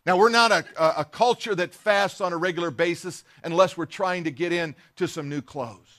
Now, 0.05 0.17
we're 0.17 0.29
not 0.29 0.51
a, 0.51 0.65
a, 1.01 1.05
culture 1.05 1.53
that 1.53 1.73
fasts 1.73 2.21
on 2.21 2.33
a 2.33 2.37
regular 2.37 2.71
basis 2.71 3.23
unless 3.43 3.77
we're 3.77 3.85
trying 3.85 4.23
to 4.23 4.31
get 4.31 4.51
into 4.51 5.07
some 5.07 5.29
new 5.29 5.41
clothes. 5.41 5.99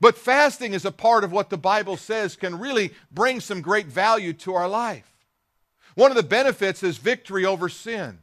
But 0.00 0.18
fasting 0.18 0.72
is 0.72 0.84
a 0.84 0.92
part 0.92 1.24
of 1.24 1.32
what 1.32 1.50
the 1.50 1.56
Bible 1.56 1.96
says 1.96 2.36
can 2.36 2.58
really 2.58 2.92
bring 3.10 3.40
some 3.40 3.60
great 3.60 3.86
value 3.86 4.32
to 4.34 4.54
our 4.54 4.68
life. 4.68 5.10
One 5.94 6.10
of 6.10 6.16
the 6.16 6.22
benefits 6.22 6.82
is 6.82 6.98
victory 6.98 7.44
over 7.44 7.68
sin. 7.68 8.18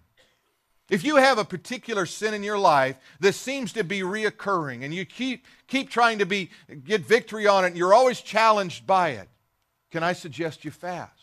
If 0.89 1.05
you 1.05 1.15
have 1.15 1.37
a 1.37 1.45
particular 1.45 2.05
sin 2.05 2.33
in 2.33 2.43
your 2.43 2.57
life 2.57 2.97
that 3.21 3.33
seems 3.33 3.71
to 3.73 3.83
be 3.83 4.01
reoccurring 4.01 4.83
and 4.83 4.93
you 4.93 5.05
keep, 5.05 5.45
keep 5.67 5.89
trying 5.89 6.19
to 6.19 6.25
be, 6.25 6.49
get 6.83 7.01
victory 7.01 7.47
on 7.47 7.63
it 7.63 7.67
and 7.67 7.77
you're 7.77 7.93
always 7.93 8.19
challenged 8.19 8.85
by 8.85 9.11
it, 9.11 9.29
can 9.89 10.03
I 10.03 10.11
suggest 10.11 10.65
you 10.65 10.71
fast? 10.71 11.20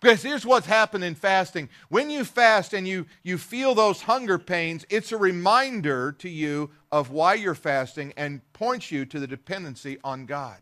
Because 0.00 0.22
here's 0.22 0.46
what's 0.46 0.66
happened 0.66 1.02
in 1.02 1.14
fasting. 1.14 1.68
When 1.88 2.08
you 2.10 2.24
fast 2.24 2.72
and 2.72 2.86
you, 2.86 3.06
you 3.22 3.36
feel 3.36 3.74
those 3.74 4.02
hunger 4.02 4.38
pains, 4.38 4.86
it's 4.90 5.12
a 5.12 5.16
reminder 5.16 6.12
to 6.18 6.28
you 6.28 6.70
of 6.92 7.10
why 7.10 7.34
you're 7.34 7.54
fasting 7.54 8.12
and 8.16 8.40
points 8.52 8.92
you 8.92 9.04
to 9.06 9.18
the 9.18 9.26
dependency 9.26 9.98
on 10.04 10.26
God. 10.26 10.58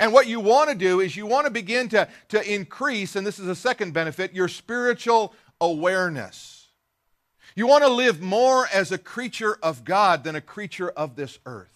And 0.00 0.12
what 0.12 0.26
you 0.26 0.40
want 0.40 0.70
to 0.70 0.74
do 0.74 1.00
is 1.00 1.16
you 1.16 1.26
want 1.26 1.46
to 1.46 1.52
begin 1.52 1.88
to, 1.90 2.08
to 2.28 2.52
increase, 2.52 3.14
and 3.14 3.26
this 3.26 3.38
is 3.38 3.48
a 3.48 3.54
second 3.54 3.92
benefit, 3.92 4.32
your 4.32 4.48
spiritual 4.48 5.34
awareness. 5.60 6.68
You 7.54 7.66
want 7.66 7.84
to 7.84 7.90
live 7.90 8.20
more 8.20 8.66
as 8.72 8.90
a 8.90 8.98
creature 8.98 9.58
of 9.62 9.84
God 9.84 10.24
than 10.24 10.34
a 10.34 10.40
creature 10.40 10.88
of 10.88 11.16
this 11.16 11.38
earth. 11.44 11.71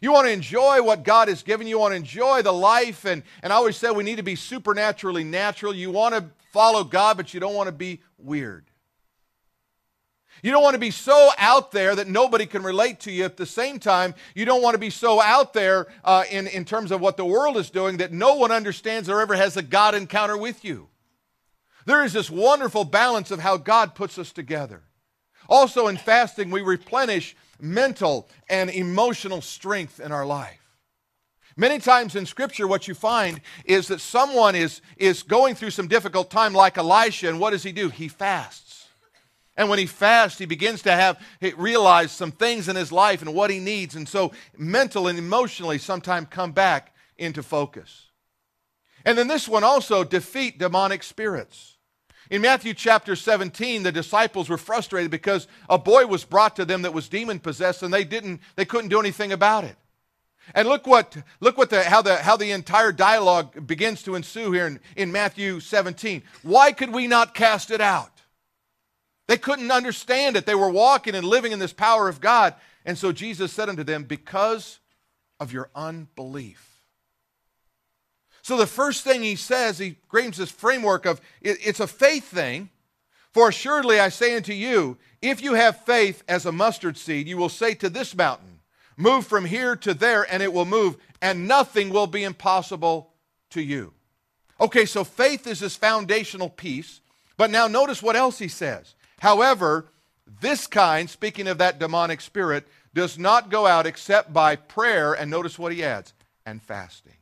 You 0.00 0.12
want 0.12 0.26
to 0.26 0.32
enjoy 0.32 0.82
what 0.82 1.04
God 1.04 1.28
has 1.28 1.42
given 1.42 1.66
you. 1.66 1.76
You 1.76 1.78
want 1.78 1.92
to 1.92 1.96
enjoy 1.96 2.42
the 2.42 2.52
life. 2.52 3.04
And, 3.04 3.22
and 3.42 3.52
I 3.52 3.56
always 3.56 3.76
say 3.76 3.90
we 3.90 4.04
need 4.04 4.16
to 4.16 4.22
be 4.22 4.36
supernaturally 4.36 5.24
natural. 5.24 5.74
You 5.74 5.90
want 5.90 6.14
to 6.14 6.24
follow 6.52 6.84
God, 6.84 7.16
but 7.16 7.32
you 7.32 7.40
don't 7.40 7.54
want 7.54 7.68
to 7.68 7.72
be 7.72 8.00
weird. 8.18 8.66
You 10.42 10.52
don't 10.52 10.62
want 10.62 10.74
to 10.74 10.80
be 10.80 10.90
so 10.90 11.30
out 11.38 11.72
there 11.72 11.94
that 11.96 12.08
nobody 12.08 12.46
can 12.46 12.62
relate 12.62 13.00
to 13.00 13.10
you. 13.10 13.24
At 13.24 13.36
the 13.36 13.46
same 13.46 13.78
time, 13.78 14.14
you 14.34 14.44
don't 14.44 14.62
want 14.62 14.74
to 14.74 14.78
be 14.78 14.90
so 14.90 15.20
out 15.20 15.54
there 15.54 15.86
uh, 16.04 16.24
in, 16.30 16.46
in 16.46 16.64
terms 16.64 16.92
of 16.92 17.00
what 17.00 17.16
the 17.16 17.24
world 17.24 17.56
is 17.56 17.70
doing 17.70 17.96
that 17.96 18.12
no 18.12 18.34
one 18.34 18.52
understands 18.52 19.08
or 19.08 19.20
ever 19.20 19.34
has 19.34 19.56
a 19.56 19.62
God 19.62 19.94
encounter 19.94 20.36
with 20.36 20.64
you. 20.64 20.88
There 21.86 22.04
is 22.04 22.12
this 22.12 22.30
wonderful 22.30 22.84
balance 22.84 23.30
of 23.30 23.40
how 23.40 23.56
God 23.56 23.94
puts 23.94 24.18
us 24.18 24.32
together. 24.32 24.82
Also, 25.48 25.86
in 25.86 25.96
fasting, 25.96 26.50
we 26.50 26.60
replenish 26.60 27.36
mental 27.60 28.28
and 28.48 28.70
emotional 28.70 29.40
strength 29.40 30.00
in 30.00 30.12
our 30.12 30.26
life. 30.26 30.60
Many 31.56 31.78
times 31.78 32.16
in 32.16 32.26
Scripture, 32.26 32.68
what 32.68 32.86
you 32.86 32.94
find 32.94 33.40
is 33.64 33.88
that 33.88 34.00
someone 34.00 34.54
is, 34.54 34.82
is 34.98 35.22
going 35.22 35.54
through 35.54 35.70
some 35.70 35.88
difficult 35.88 36.30
time, 36.30 36.52
like 36.52 36.76
Elisha, 36.76 37.28
and 37.28 37.40
what 37.40 37.50
does 37.50 37.62
he 37.62 37.72
do? 37.72 37.88
He 37.88 38.08
fasts. 38.08 38.88
And 39.56 39.70
when 39.70 39.78
he 39.78 39.86
fasts, 39.86 40.38
he 40.38 40.44
begins 40.44 40.82
to 40.82 40.92
have 40.92 41.18
realize 41.56 42.12
some 42.12 42.30
things 42.30 42.68
in 42.68 42.76
his 42.76 42.92
life 42.92 43.22
and 43.22 43.34
what 43.34 43.50
he 43.50 43.58
needs. 43.58 43.94
And 43.96 44.06
so 44.06 44.32
mental 44.58 45.08
and 45.08 45.18
emotionally 45.18 45.78
sometimes 45.78 46.26
come 46.30 46.52
back 46.52 46.94
into 47.16 47.42
focus. 47.42 48.10
And 49.06 49.16
then 49.16 49.28
this 49.28 49.48
one 49.48 49.64
also 49.64 50.04
defeat 50.04 50.58
demonic 50.58 51.02
spirits. 51.02 51.75
In 52.30 52.42
Matthew 52.42 52.74
chapter 52.74 53.14
17, 53.14 53.82
the 53.82 53.92
disciples 53.92 54.48
were 54.48 54.58
frustrated 54.58 55.10
because 55.10 55.46
a 55.68 55.78
boy 55.78 56.06
was 56.06 56.24
brought 56.24 56.56
to 56.56 56.64
them 56.64 56.82
that 56.82 56.94
was 56.94 57.08
demon 57.08 57.38
possessed 57.38 57.82
and 57.82 57.92
they 57.94 58.04
didn't 58.04 58.40
they 58.56 58.64
couldn't 58.64 58.90
do 58.90 59.00
anything 59.00 59.32
about 59.32 59.64
it. 59.64 59.76
And 60.54 60.68
look 60.68 60.86
what 60.86 61.16
look 61.40 61.58
what 61.58 61.70
the 61.70 61.82
how 61.84 62.02
the 62.02 62.16
how 62.16 62.36
the 62.36 62.52
entire 62.52 62.92
dialogue 62.92 63.66
begins 63.66 64.02
to 64.04 64.14
ensue 64.14 64.52
here 64.52 64.66
in, 64.66 64.80
in 64.96 65.12
Matthew 65.12 65.60
17. 65.60 66.22
Why 66.42 66.72
could 66.72 66.92
we 66.92 67.06
not 67.06 67.34
cast 67.34 67.70
it 67.70 67.80
out? 67.80 68.10
They 69.28 69.36
couldn't 69.38 69.70
understand 69.70 70.36
it. 70.36 70.46
They 70.46 70.54
were 70.54 70.70
walking 70.70 71.14
and 71.14 71.26
living 71.26 71.52
in 71.52 71.58
this 71.58 71.72
power 71.72 72.08
of 72.08 72.20
God. 72.20 72.54
And 72.84 72.96
so 72.96 73.10
Jesus 73.10 73.52
said 73.52 73.68
unto 73.68 73.82
them, 73.82 74.04
Because 74.04 74.78
of 75.40 75.52
your 75.52 75.68
unbelief. 75.74 76.75
So 78.46 78.56
the 78.56 78.64
first 78.68 79.02
thing 79.02 79.24
he 79.24 79.34
says, 79.34 79.76
he 79.78 79.96
frames 80.08 80.36
this 80.36 80.52
framework 80.52 81.04
of 81.04 81.20
it, 81.42 81.58
it's 81.64 81.80
a 81.80 81.88
faith 81.88 82.28
thing. 82.28 82.70
For 83.32 83.48
assuredly 83.48 83.98
I 83.98 84.08
say 84.08 84.36
unto 84.36 84.52
you, 84.52 84.98
if 85.20 85.42
you 85.42 85.54
have 85.54 85.84
faith 85.84 86.22
as 86.28 86.46
a 86.46 86.52
mustard 86.52 86.96
seed, 86.96 87.26
you 87.26 87.36
will 87.38 87.48
say 87.48 87.74
to 87.74 87.90
this 87.90 88.14
mountain, 88.14 88.60
Move 88.96 89.26
from 89.26 89.46
here 89.46 89.74
to 89.74 89.94
there, 89.94 90.32
and 90.32 90.44
it 90.44 90.52
will 90.52 90.64
move, 90.64 90.96
and 91.20 91.48
nothing 91.48 91.90
will 91.90 92.06
be 92.06 92.22
impossible 92.22 93.10
to 93.50 93.60
you. 93.60 93.92
Okay, 94.60 94.86
so 94.86 95.02
faith 95.02 95.48
is 95.48 95.58
this 95.58 95.74
foundational 95.74 96.48
piece. 96.48 97.00
But 97.36 97.50
now 97.50 97.66
notice 97.66 98.00
what 98.00 98.14
else 98.14 98.38
he 98.38 98.46
says. 98.46 98.94
However, 99.18 99.86
this 100.40 100.68
kind, 100.68 101.10
speaking 101.10 101.48
of 101.48 101.58
that 101.58 101.80
demonic 101.80 102.20
spirit, 102.20 102.68
does 102.94 103.18
not 103.18 103.50
go 103.50 103.66
out 103.66 103.86
except 103.86 104.32
by 104.32 104.54
prayer, 104.54 105.14
and 105.14 105.32
notice 105.32 105.58
what 105.58 105.72
he 105.72 105.82
adds, 105.82 106.12
and 106.46 106.62
fasting. 106.62 107.16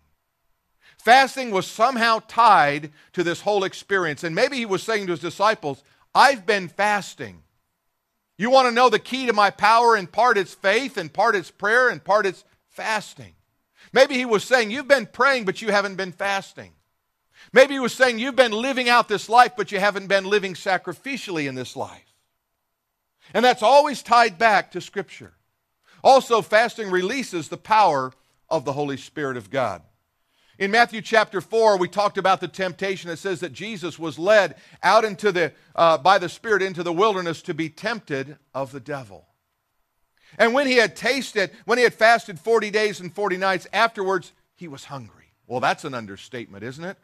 Fasting 1.05 1.51
was 1.51 1.67
somehow 1.67 2.23
tied 2.29 2.91
to 3.13 3.23
this 3.23 3.43
whole 3.43 3.65
experience. 3.65 4.25
And 4.25 4.35
maybe 4.35 4.57
he 4.57 4.65
was 4.65 4.83
saying 4.83 5.05
to 5.05 5.13
his 5.13 5.21
disciples, 5.21 5.85
I've 6.15 6.47
been 6.47 6.67
fasting. 6.67 7.43
You 8.39 8.49
want 8.49 8.69
to 8.69 8.75
know 8.75 8.89
the 8.89 8.99
key 8.99 9.27
to 9.27 9.35
my 9.35 9.51
power? 9.51 9.99
In 9.99 10.07
part 10.07 10.39
it's 10.39 10.55
faith, 10.55 10.97
in 10.97 11.11
part 11.11 11.37
it's 11.37 11.51
prayer, 11.51 11.91
in 11.91 12.01
part 12.01 12.25
it's 12.25 12.43
fasting. 12.71 13.35
Maybe 13.93 14.15
he 14.15 14.25
was 14.25 14.45
saying, 14.45 14.71
You've 14.71 14.89
been 14.89 15.05
praying, 15.05 15.45
but 15.45 15.61
you 15.61 15.71
haven't 15.71 15.97
been 15.97 16.11
fasting. 16.11 16.73
Maybe 17.53 17.75
he 17.75 17.81
was 17.81 17.93
saying, 17.93 18.19
You've 18.19 18.35
been 18.35 18.53
living 18.53 18.89
out 18.89 19.07
this 19.07 19.29
life, 19.29 19.53
but 19.59 19.73
you 19.73 19.81
haven't 19.81 20.07
been 20.07 20.25
living 20.25 20.55
sacrificially 20.55 21.47
in 21.47 21.55
this 21.55 21.77
life. 21.77 22.15
And 23.35 23.45
that's 23.45 23.63
always 23.63 24.03
tied 24.03 24.39
back 24.39 24.71
to 24.71 24.81
Scripture. 24.81 25.35
Also, 26.03 26.41
fasting 26.41 26.91
releases 26.91 27.51
the 27.51 27.59
power 27.59 28.11
of 28.49 28.65
the 28.65 28.73
Holy 28.73 28.97
Spirit 28.97 29.37
of 29.37 29.51
God. 29.51 29.83
In 30.59 30.71
Matthew 30.71 31.03
chapter 31.03 31.41
4, 31.41 31.79
we 31.79 31.89
talked 31.89 32.17
about 32.17 32.41
the 32.41 32.47
temptation. 32.49 33.11
It 33.11 33.19
says 33.19 33.41
that 33.41 33.53
Jesus 33.53 33.99
was 33.99 34.19
led 34.19 34.55
out 34.83 35.05
into 35.05 35.33
the, 35.33 35.53
uh, 35.75 35.99
by 35.99 36.19
the 36.19 36.29
Spirit 36.29 36.63
into 36.63 36.85
the 36.85 36.93
wilderness 36.93 37.43
to 37.43 37.55
be 37.55 37.69
tempted 37.69 38.37
of 38.55 38.71
the 38.71 38.81
devil. 38.81 39.27
And 40.39 40.55
when 40.55 40.67
he 40.67 40.77
had 40.77 40.95
tasted, 40.95 41.51
when 41.65 41.79
he 41.79 41.85
had 41.85 41.95
fasted 41.95 42.39
40 42.39 42.71
days 42.71 43.01
and 43.01 43.13
40 43.13 43.37
nights, 43.37 43.67
afterwards 43.73 44.33
he 44.55 44.69
was 44.69 44.85
hungry. 44.85 45.33
Well, 45.47 45.61
that's 45.61 45.85
an 45.85 45.95
understatement, 45.95 46.63
isn't 46.63 46.85
it? 46.85 46.97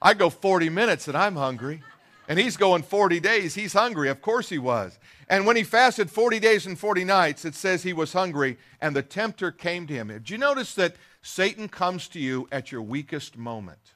I 0.00 0.14
go 0.14 0.30
40 0.30 0.70
minutes 0.70 1.08
and 1.08 1.16
I'm 1.16 1.36
hungry. 1.36 1.82
And 2.28 2.38
he's 2.38 2.58
going 2.58 2.82
40 2.82 3.20
days. 3.20 3.54
He's 3.54 3.72
hungry. 3.72 4.10
Of 4.10 4.20
course 4.20 4.50
he 4.50 4.58
was. 4.58 4.98
And 5.28 5.46
when 5.46 5.56
he 5.56 5.62
fasted 5.62 6.10
40 6.10 6.38
days 6.40 6.66
and 6.66 6.78
40 6.78 7.04
nights, 7.04 7.46
it 7.46 7.54
says 7.54 7.82
he 7.82 7.94
was 7.94 8.12
hungry, 8.12 8.58
and 8.82 8.94
the 8.94 9.02
tempter 9.02 9.50
came 9.50 9.86
to 9.86 9.94
him. 9.94 10.08
Did 10.08 10.28
you 10.28 10.36
notice 10.36 10.74
that 10.74 10.94
Satan 11.22 11.68
comes 11.68 12.08
to 12.08 12.20
you 12.20 12.48
at 12.52 12.70
your 12.72 12.82
weakest 12.82 13.36
moment, 13.36 13.94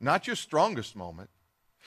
not 0.00 0.26
your 0.26 0.36
strongest 0.36 0.96
moment. 0.96 1.30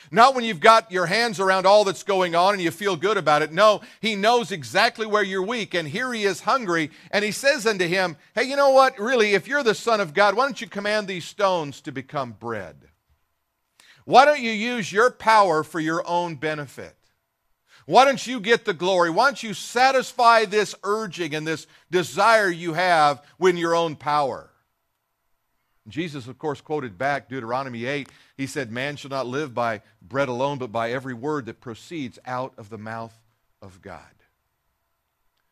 Not 0.10 0.34
when 0.34 0.44
you've 0.44 0.60
got 0.60 0.92
your 0.92 1.06
hands 1.06 1.40
around 1.40 1.68
all 1.68 1.84
that's 1.84 2.02
going 2.02 2.34
on 2.34 2.54
and 2.54 2.64
you 2.64 2.72
feel 2.72 2.96
good 2.96 3.18
about 3.18 3.44
it. 3.44 3.52
No, 3.52 3.82
he 4.00 4.16
knows 4.16 4.52
exactly 4.52 5.06
where 5.06 5.22
you're 5.22 5.44
weak. 5.46 5.76
And 5.76 5.88
here 5.88 6.12
he 6.12 6.24
is 6.24 6.42
hungry. 6.42 6.90
And 7.12 7.24
he 7.24 7.32
says 7.32 7.68
unto 7.68 7.86
him, 7.86 8.18
Hey, 8.34 8.46
you 8.46 8.56
know 8.56 8.72
what? 8.72 8.98
Really, 8.98 9.36
if 9.36 9.48
you're 9.48 9.62
the 9.62 9.76
Son 9.76 10.02
of 10.02 10.16
God, 10.16 10.36
why 10.36 10.46
don't 10.46 10.60
you 10.60 10.68
command 10.68 11.08
these 11.08 11.26
stones 11.26 11.82
to 11.82 11.92
become 11.92 12.32
bread? 12.32 12.88
Why 14.06 14.26
don't 14.26 14.42
you 14.42 14.52
use 14.52 14.92
your 14.92 15.12
power 15.12 15.64
for 15.64 15.80
your 15.80 16.08
own 16.08 16.36
benefit? 16.36 16.96
Why 17.86 18.06
don't 18.06 18.26
you 18.26 18.40
get 18.40 18.66
the 18.66 18.74
glory? 18.74 19.10
Why 19.10 19.26
don't 19.26 19.42
you 19.42 19.54
satisfy 19.54 20.46
this 20.46 20.76
urging 20.84 21.34
and 21.36 21.46
this 21.46 21.68
desire 21.90 22.50
you 22.50 22.74
have 22.74 23.24
with 23.40 23.56
your 23.56 23.76
own 23.76 23.96
power? 23.96 24.50
Jesus, 25.88 26.28
of 26.28 26.38
course, 26.38 26.62
quoted 26.62 26.98
back 26.98 27.28
Deuteronomy 27.28 27.86
8. 27.86 28.10
He 28.38 28.48
said, 28.48 28.72
Man 28.72 28.96
shall 28.96 29.10
not 29.10 29.28
live 29.28 29.54
by 29.54 29.82
bread 30.02 30.30
alone, 30.30 30.58
but 30.58 30.72
by 30.72 30.92
every 30.92 31.14
word 31.14 31.48
that 31.48 31.60
proceeds 31.60 32.20
out 32.26 32.54
of 32.58 32.70
the 32.70 32.78
mouth 32.78 33.18
of 33.62 33.82
God. 33.82 34.00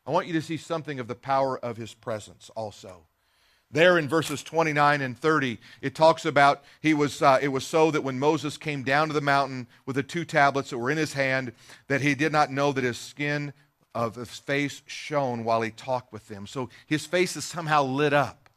I 0.06 0.12
want 0.12 0.28
you 0.28 0.34
to 0.34 0.42
see 0.42 0.58
something 0.58 1.00
of 1.00 1.08
the 1.08 1.16
power 1.16 1.58
of 1.58 1.78
his 1.78 1.94
presence 1.94 2.50
also. 2.56 3.06
There 3.72 4.00
in 4.00 4.10
verses 4.10 4.42
29 4.42 5.02
and 5.02 5.18
30, 5.18 5.60
it 5.82 5.94
talks 5.94 6.26
about 6.26 6.64
he 6.82 6.96
was, 6.96 7.22
uh, 7.22 7.38
it 7.42 7.50
was 7.50 7.66
so 7.66 7.92
that 7.92 8.04
when 8.04 8.18
Moses 8.18 8.58
came 8.58 8.84
down 8.84 9.10
to 9.10 9.14
the 9.14 9.22
mountain 9.22 9.68
with 9.86 9.96
the 9.96 10.04
two 10.04 10.26
tablets 10.26 10.72
that 10.72 10.80
were 10.80 10.90
in 10.90 10.98
his 10.98 11.14
hand, 11.14 11.54
that 11.88 12.02
he 12.02 12.16
did 12.16 12.32
not 12.32 12.52
know 12.52 12.72
that 12.72 12.84
his 12.84 12.98
skin 12.98 13.54
of 13.94 14.16
his 14.16 14.38
face 14.40 14.82
shone 14.88 15.44
while 15.44 15.62
he 15.62 15.70
talked 15.70 16.12
with 16.12 16.28
them. 16.28 16.48
So 16.48 16.70
his 16.88 17.06
face 17.06 17.36
is 17.36 17.44
somehow 17.44 17.84
lit 17.84 18.14
up. 18.14 18.50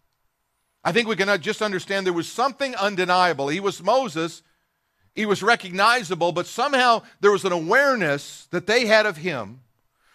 I 0.84 0.92
think 0.92 1.08
we 1.08 1.16
can 1.16 1.40
just 1.42 1.62
understand 1.62 2.06
there 2.06 2.12
was 2.12 2.30
something 2.30 2.74
undeniable. 2.76 3.48
He 3.48 3.60
was 3.60 3.82
Moses, 3.82 4.42
he 5.14 5.26
was 5.26 5.42
recognizable, 5.42 6.32
but 6.32 6.46
somehow 6.46 7.02
there 7.20 7.30
was 7.30 7.44
an 7.44 7.52
awareness 7.52 8.46
that 8.50 8.66
they 8.66 8.86
had 8.86 9.04
of 9.04 9.18
him. 9.18 9.60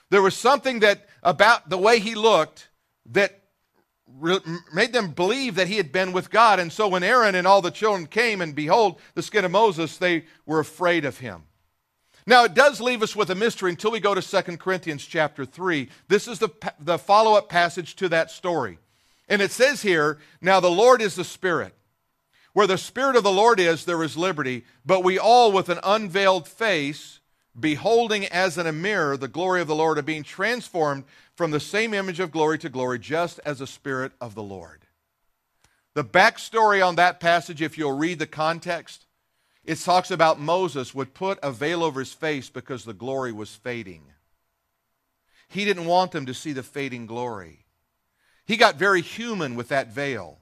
There 0.10 0.22
was 0.22 0.36
something 0.36 0.80
that 0.80 1.08
about 1.22 1.70
the 1.70 1.78
way 1.78 2.00
he 2.00 2.16
looked 2.16 2.70
that 3.12 3.44
re- 4.20 4.40
made 4.74 4.94
them 4.94 5.12
believe 5.12 5.56
that 5.56 5.68
he 5.68 5.78
had 5.78 5.92
been 5.92 6.12
with 6.12 6.30
God. 6.30 6.60
And 6.60 6.72
so 6.72 6.88
when 6.88 7.04
Aaron 7.04 7.36
and 7.36 7.48
all 7.48 7.62
the 7.62 7.72
children 7.72 8.08
came 8.08 8.42
and 8.42 8.56
behold 8.56 9.00
the 9.14 9.24
skin 9.24 9.46
of 9.46 9.52
Moses, 9.52 9.98
they 9.98 10.26
were 10.46 10.60
afraid 10.60 11.06
of 11.06 11.20
him. 11.20 11.44
Now, 12.26 12.44
it 12.44 12.54
does 12.54 12.82
leave 12.82 13.02
us 13.02 13.16
with 13.16 13.30
a 13.30 13.36
mystery 13.36 13.72
until 13.72 13.92
we 13.92 14.02
go 14.02 14.14
to 14.14 14.22
2 14.22 14.58
Corinthians 14.58 15.06
chapter 15.06 15.46
3. 15.46 15.88
This 16.10 16.28
is 16.28 16.40
the, 16.40 16.50
the 16.78 16.98
follow 16.98 17.36
up 17.36 17.48
passage 17.48 17.96
to 17.98 18.10
that 18.10 18.32
story. 18.32 18.80
And 19.30 19.42
it 19.42 19.52
says 19.52 19.82
here, 19.82 20.20
Now 20.42 20.60
the 20.60 20.70
Lord 20.70 21.02
is 21.02 21.16
the 21.16 21.24
Spirit. 21.24 21.74
Where 22.52 22.68
the 22.68 22.78
Spirit 22.78 23.16
of 23.16 23.24
the 23.24 23.32
Lord 23.32 23.60
is, 23.60 23.86
there 23.86 24.04
is 24.04 24.18
liberty. 24.18 24.66
But 24.86 25.04
we 25.04 25.18
all, 25.18 25.52
with 25.54 25.70
an 25.70 25.80
unveiled 25.84 26.48
face, 26.48 27.20
beholding 27.60 28.26
as 28.28 28.58
in 28.58 28.68
a 28.68 28.72
mirror 28.72 29.18
the 29.18 29.28
glory 29.28 29.62
of 29.62 29.68
the 29.68 29.76
Lord, 29.76 29.98
are 29.98 30.04
being 30.04 30.24
transformed 30.24 31.04
from 31.36 31.52
the 31.52 31.60
same 31.60 31.94
image 31.94 32.20
of 32.20 32.32
glory 32.32 32.58
to 32.60 32.70
glory, 32.70 33.00
just 33.00 33.40
as 33.46 33.60
the 33.60 33.68
Spirit 33.68 34.12
of 34.20 34.36
the 34.36 34.44
Lord. 34.44 34.82
The 35.94 36.04
backstory 36.04 36.86
on 36.86 36.96
that 36.96 37.20
passage, 37.20 37.62
if 37.62 37.78
you'll 37.78 37.98
read 37.98 38.20
the 38.20 38.28
context, 38.28 39.06
it 39.64 39.80
talks 39.80 40.12
about 40.12 40.40
Moses 40.40 40.94
would 40.94 41.14
put 41.14 41.40
a 41.44 41.52
veil 41.52 41.84
over 41.84 42.00
his 42.00 42.14
face 42.14 42.50
because 42.50 42.86
the 42.86 42.94
glory 42.94 43.32
was 43.32 43.54
fading. 43.54 44.04
He 45.50 45.66
didn't 45.66 45.86
want 45.86 46.12
them 46.12 46.26
to 46.26 46.34
see 46.34 46.54
the 46.54 46.64
fading 46.64 47.06
glory. 47.06 47.66
He 48.46 48.58
got 48.58 48.76
very 48.76 49.02
human 49.02 49.56
with 49.56 49.70
that 49.70 49.92
veil. 49.92 50.40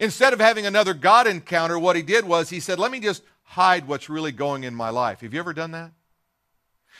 Instead 0.00 0.32
of 0.32 0.40
having 0.40 0.66
another 0.66 0.94
God 0.94 1.26
encounter, 1.26 1.78
what 1.78 1.96
he 1.96 2.02
did 2.02 2.24
was 2.24 2.50
he 2.50 2.60
said, 2.60 2.78
Let 2.78 2.90
me 2.90 3.00
just 3.00 3.22
hide 3.52 3.86
what's 3.86 4.08
really 4.08 4.32
going 4.32 4.64
in 4.64 4.74
my 4.74 4.88
life. 4.88 5.20
Have 5.20 5.34
you 5.34 5.38
ever 5.38 5.52
done 5.52 5.72
that? 5.72 5.92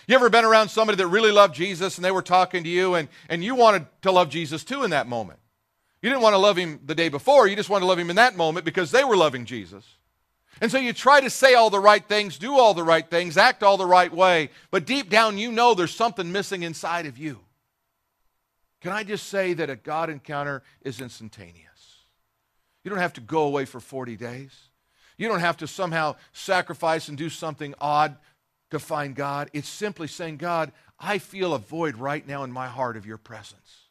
You 0.06 0.14
ever 0.14 0.28
been 0.28 0.44
around 0.44 0.68
somebody 0.68 0.96
that 0.96 1.06
really 1.06 1.32
loved 1.32 1.54
Jesus 1.54 1.96
and 1.96 2.04
they 2.04 2.10
were 2.10 2.20
talking 2.20 2.62
to 2.64 2.68
you 2.68 2.94
and, 2.94 3.08
and 3.30 3.42
you 3.42 3.54
wanted 3.54 3.86
to 4.02 4.12
love 4.12 4.28
Jesus 4.28 4.62
too 4.62 4.84
in 4.84 4.90
that 4.90 5.08
moment? 5.08 5.38
You 6.02 6.10
didn't 6.10 6.20
want 6.20 6.34
to 6.34 6.38
love 6.38 6.58
him 6.58 6.80
the 6.84 6.94
day 6.94 7.08
before, 7.08 7.46
you 7.46 7.56
just 7.56 7.70
wanted 7.70 7.84
to 7.84 7.86
love 7.86 7.98
him 7.98 8.10
in 8.10 8.16
that 8.16 8.36
moment 8.36 8.66
because 8.66 8.90
they 8.90 9.02
were 9.02 9.16
loving 9.16 9.46
Jesus. 9.46 9.86
And 10.60 10.70
so 10.70 10.76
you 10.76 10.92
try 10.92 11.22
to 11.22 11.30
say 11.30 11.54
all 11.54 11.70
the 11.70 11.80
right 11.80 12.06
things, 12.06 12.36
do 12.36 12.58
all 12.58 12.74
the 12.74 12.84
right 12.84 13.08
things, 13.08 13.38
act 13.38 13.62
all 13.62 13.78
the 13.78 13.86
right 13.86 14.12
way, 14.12 14.50
but 14.70 14.84
deep 14.84 15.08
down 15.08 15.38
you 15.38 15.52
know 15.52 15.72
there's 15.72 15.94
something 15.94 16.32
missing 16.32 16.64
inside 16.64 17.06
of 17.06 17.16
you. 17.16 17.40
Can 18.82 18.92
I 18.92 19.04
just 19.04 19.28
say 19.28 19.54
that 19.54 19.70
a 19.70 19.76
God 19.76 20.10
encounter 20.10 20.62
is 20.82 21.00
instantaneous? 21.00 22.04
You 22.84 22.90
don't 22.90 22.98
have 22.98 23.14
to 23.14 23.22
go 23.22 23.44
away 23.44 23.64
for 23.64 23.80
40 23.80 24.16
days. 24.16 24.68
You 25.16 25.28
don't 25.28 25.40
have 25.40 25.58
to 25.58 25.66
somehow 25.66 26.16
sacrifice 26.32 27.08
and 27.08 27.18
do 27.18 27.28
something 27.28 27.74
odd 27.80 28.16
to 28.70 28.78
find 28.78 29.14
God. 29.14 29.50
It's 29.52 29.68
simply 29.68 30.08
saying, 30.08 30.38
God, 30.38 30.72
I 30.98 31.18
feel 31.18 31.54
a 31.54 31.58
void 31.58 31.96
right 31.96 32.26
now 32.26 32.44
in 32.44 32.52
my 32.52 32.68
heart 32.68 32.96
of 32.96 33.06
your 33.06 33.18
presence. 33.18 33.88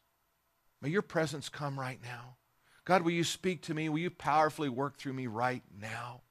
May 0.80 0.88
your 0.88 1.02
presence 1.02 1.48
come 1.48 1.78
right 1.78 2.00
now. 2.02 2.36
God, 2.84 3.02
will 3.02 3.12
you 3.12 3.24
speak 3.24 3.62
to 3.62 3.74
me? 3.74 3.88
Will 3.88 3.98
you 3.98 4.10
powerfully 4.10 4.68
work 4.68 4.96
through 4.96 5.12
me 5.12 5.28
right 5.28 5.62
now? 5.80 6.22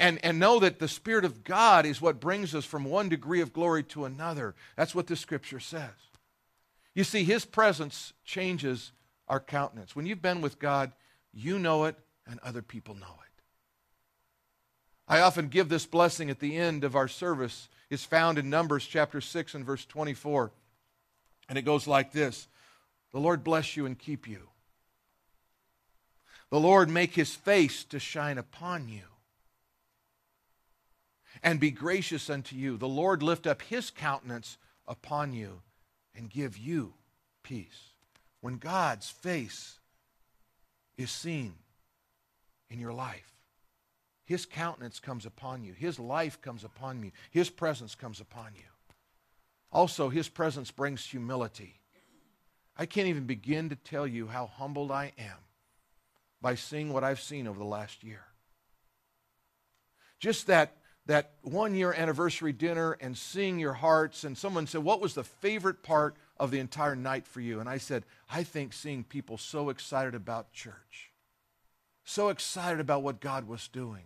and, 0.00 0.18
and 0.24 0.38
know 0.38 0.58
that 0.58 0.78
the 0.78 0.88
Spirit 0.88 1.26
of 1.26 1.44
God 1.44 1.84
is 1.84 2.00
what 2.00 2.20
brings 2.20 2.54
us 2.54 2.64
from 2.64 2.84
one 2.84 3.10
degree 3.10 3.42
of 3.42 3.52
glory 3.52 3.82
to 3.84 4.06
another. 4.06 4.54
That's 4.74 4.94
what 4.94 5.06
the 5.06 5.14
scripture 5.14 5.60
says. 5.60 5.90
You 6.94 7.04
see, 7.04 7.22
His 7.22 7.44
presence 7.44 8.14
changes 8.24 8.92
our 9.28 9.38
countenance. 9.38 9.94
When 9.94 10.06
you've 10.06 10.22
been 10.22 10.40
with 10.40 10.58
God, 10.58 10.92
you 11.32 11.58
know 11.58 11.84
it 11.84 11.96
and 12.26 12.40
other 12.40 12.62
people 12.62 12.94
know 12.94 13.04
it. 13.06 13.39
I 15.10 15.22
often 15.22 15.48
give 15.48 15.68
this 15.68 15.86
blessing 15.86 16.30
at 16.30 16.38
the 16.38 16.56
end 16.56 16.84
of 16.84 16.94
our 16.94 17.08
service. 17.08 17.68
It's 17.90 18.04
found 18.04 18.38
in 18.38 18.48
Numbers 18.48 18.86
chapter 18.86 19.20
6 19.20 19.56
and 19.56 19.66
verse 19.66 19.84
24. 19.84 20.52
And 21.48 21.58
it 21.58 21.62
goes 21.62 21.88
like 21.88 22.12
this 22.12 22.46
The 23.12 23.18
Lord 23.18 23.42
bless 23.42 23.76
you 23.76 23.86
and 23.86 23.98
keep 23.98 24.28
you. 24.28 24.48
The 26.50 26.60
Lord 26.60 26.88
make 26.88 27.14
his 27.14 27.34
face 27.34 27.82
to 27.84 27.98
shine 27.98 28.38
upon 28.38 28.88
you 28.88 29.02
and 31.42 31.58
be 31.58 31.72
gracious 31.72 32.30
unto 32.30 32.54
you. 32.54 32.76
The 32.76 32.88
Lord 32.88 33.20
lift 33.20 33.48
up 33.48 33.62
his 33.62 33.90
countenance 33.90 34.58
upon 34.86 35.32
you 35.32 35.62
and 36.14 36.30
give 36.30 36.56
you 36.56 36.92
peace. 37.42 37.94
When 38.40 38.58
God's 38.58 39.10
face 39.10 39.80
is 40.96 41.10
seen 41.10 41.54
in 42.68 42.78
your 42.78 42.92
life, 42.92 43.29
his 44.30 44.46
countenance 44.46 45.00
comes 45.00 45.26
upon 45.26 45.64
you, 45.64 45.72
his 45.72 45.98
life 45.98 46.40
comes 46.40 46.62
upon 46.62 47.02
you, 47.02 47.10
his 47.32 47.50
presence 47.50 47.96
comes 47.96 48.20
upon 48.20 48.52
you. 48.54 48.62
Also, 49.72 50.08
his 50.08 50.28
presence 50.28 50.70
brings 50.70 51.04
humility. 51.04 51.80
I 52.76 52.86
can't 52.86 53.08
even 53.08 53.24
begin 53.24 53.70
to 53.70 53.74
tell 53.74 54.06
you 54.06 54.28
how 54.28 54.46
humbled 54.46 54.92
I 54.92 55.10
am 55.18 55.38
by 56.40 56.54
seeing 56.54 56.92
what 56.92 57.02
I've 57.02 57.18
seen 57.18 57.48
over 57.48 57.58
the 57.58 57.64
last 57.64 58.04
year. 58.04 58.22
Just 60.20 60.46
that 60.46 60.76
that 61.06 61.32
one 61.42 61.74
year 61.74 61.92
anniversary 61.92 62.52
dinner 62.52 62.92
and 63.00 63.18
seeing 63.18 63.58
your 63.58 63.72
hearts. 63.72 64.22
And 64.22 64.38
someone 64.38 64.68
said, 64.68 64.84
What 64.84 65.00
was 65.00 65.14
the 65.14 65.24
favorite 65.24 65.82
part 65.82 66.14
of 66.36 66.52
the 66.52 66.60
entire 66.60 66.94
night 66.94 67.26
for 67.26 67.40
you? 67.40 67.58
And 67.58 67.68
I 67.68 67.78
said, 67.78 68.04
I 68.30 68.44
think 68.44 68.72
seeing 68.72 69.02
people 69.02 69.38
so 69.38 69.70
excited 69.70 70.14
about 70.14 70.52
church, 70.52 71.10
so 72.04 72.28
excited 72.28 72.78
about 72.78 73.02
what 73.02 73.18
God 73.18 73.48
was 73.48 73.66
doing, 73.66 74.04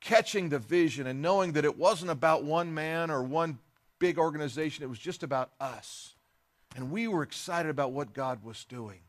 catching 0.00 0.48
the 0.48 0.58
vision 0.58 1.06
and 1.06 1.22
knowing 1.22 1.52
that 1.52 1.64
it 1.64 1.76
wasn't 1.76 2.10
about 2.10 2.44
one 2.44 2.72
man 2.72 3.10
or 3.10 3.22
one 3.22 3.58
big 3.98 4.18
organization, 4.18 4.84
it 4.84 4.88
was 4.88 4.98
just 4.98 5.22
about 5.22 5.50
us. 5.60 6.14
And 6.76 6.90
we 6.90 7.08
were 7.08 7.22
excited 7.22 7.70
about 7.70 7.92
what 7.92 8.12
God 8.12 8.44
was 8.44 8.64
doing. 8.64 9.00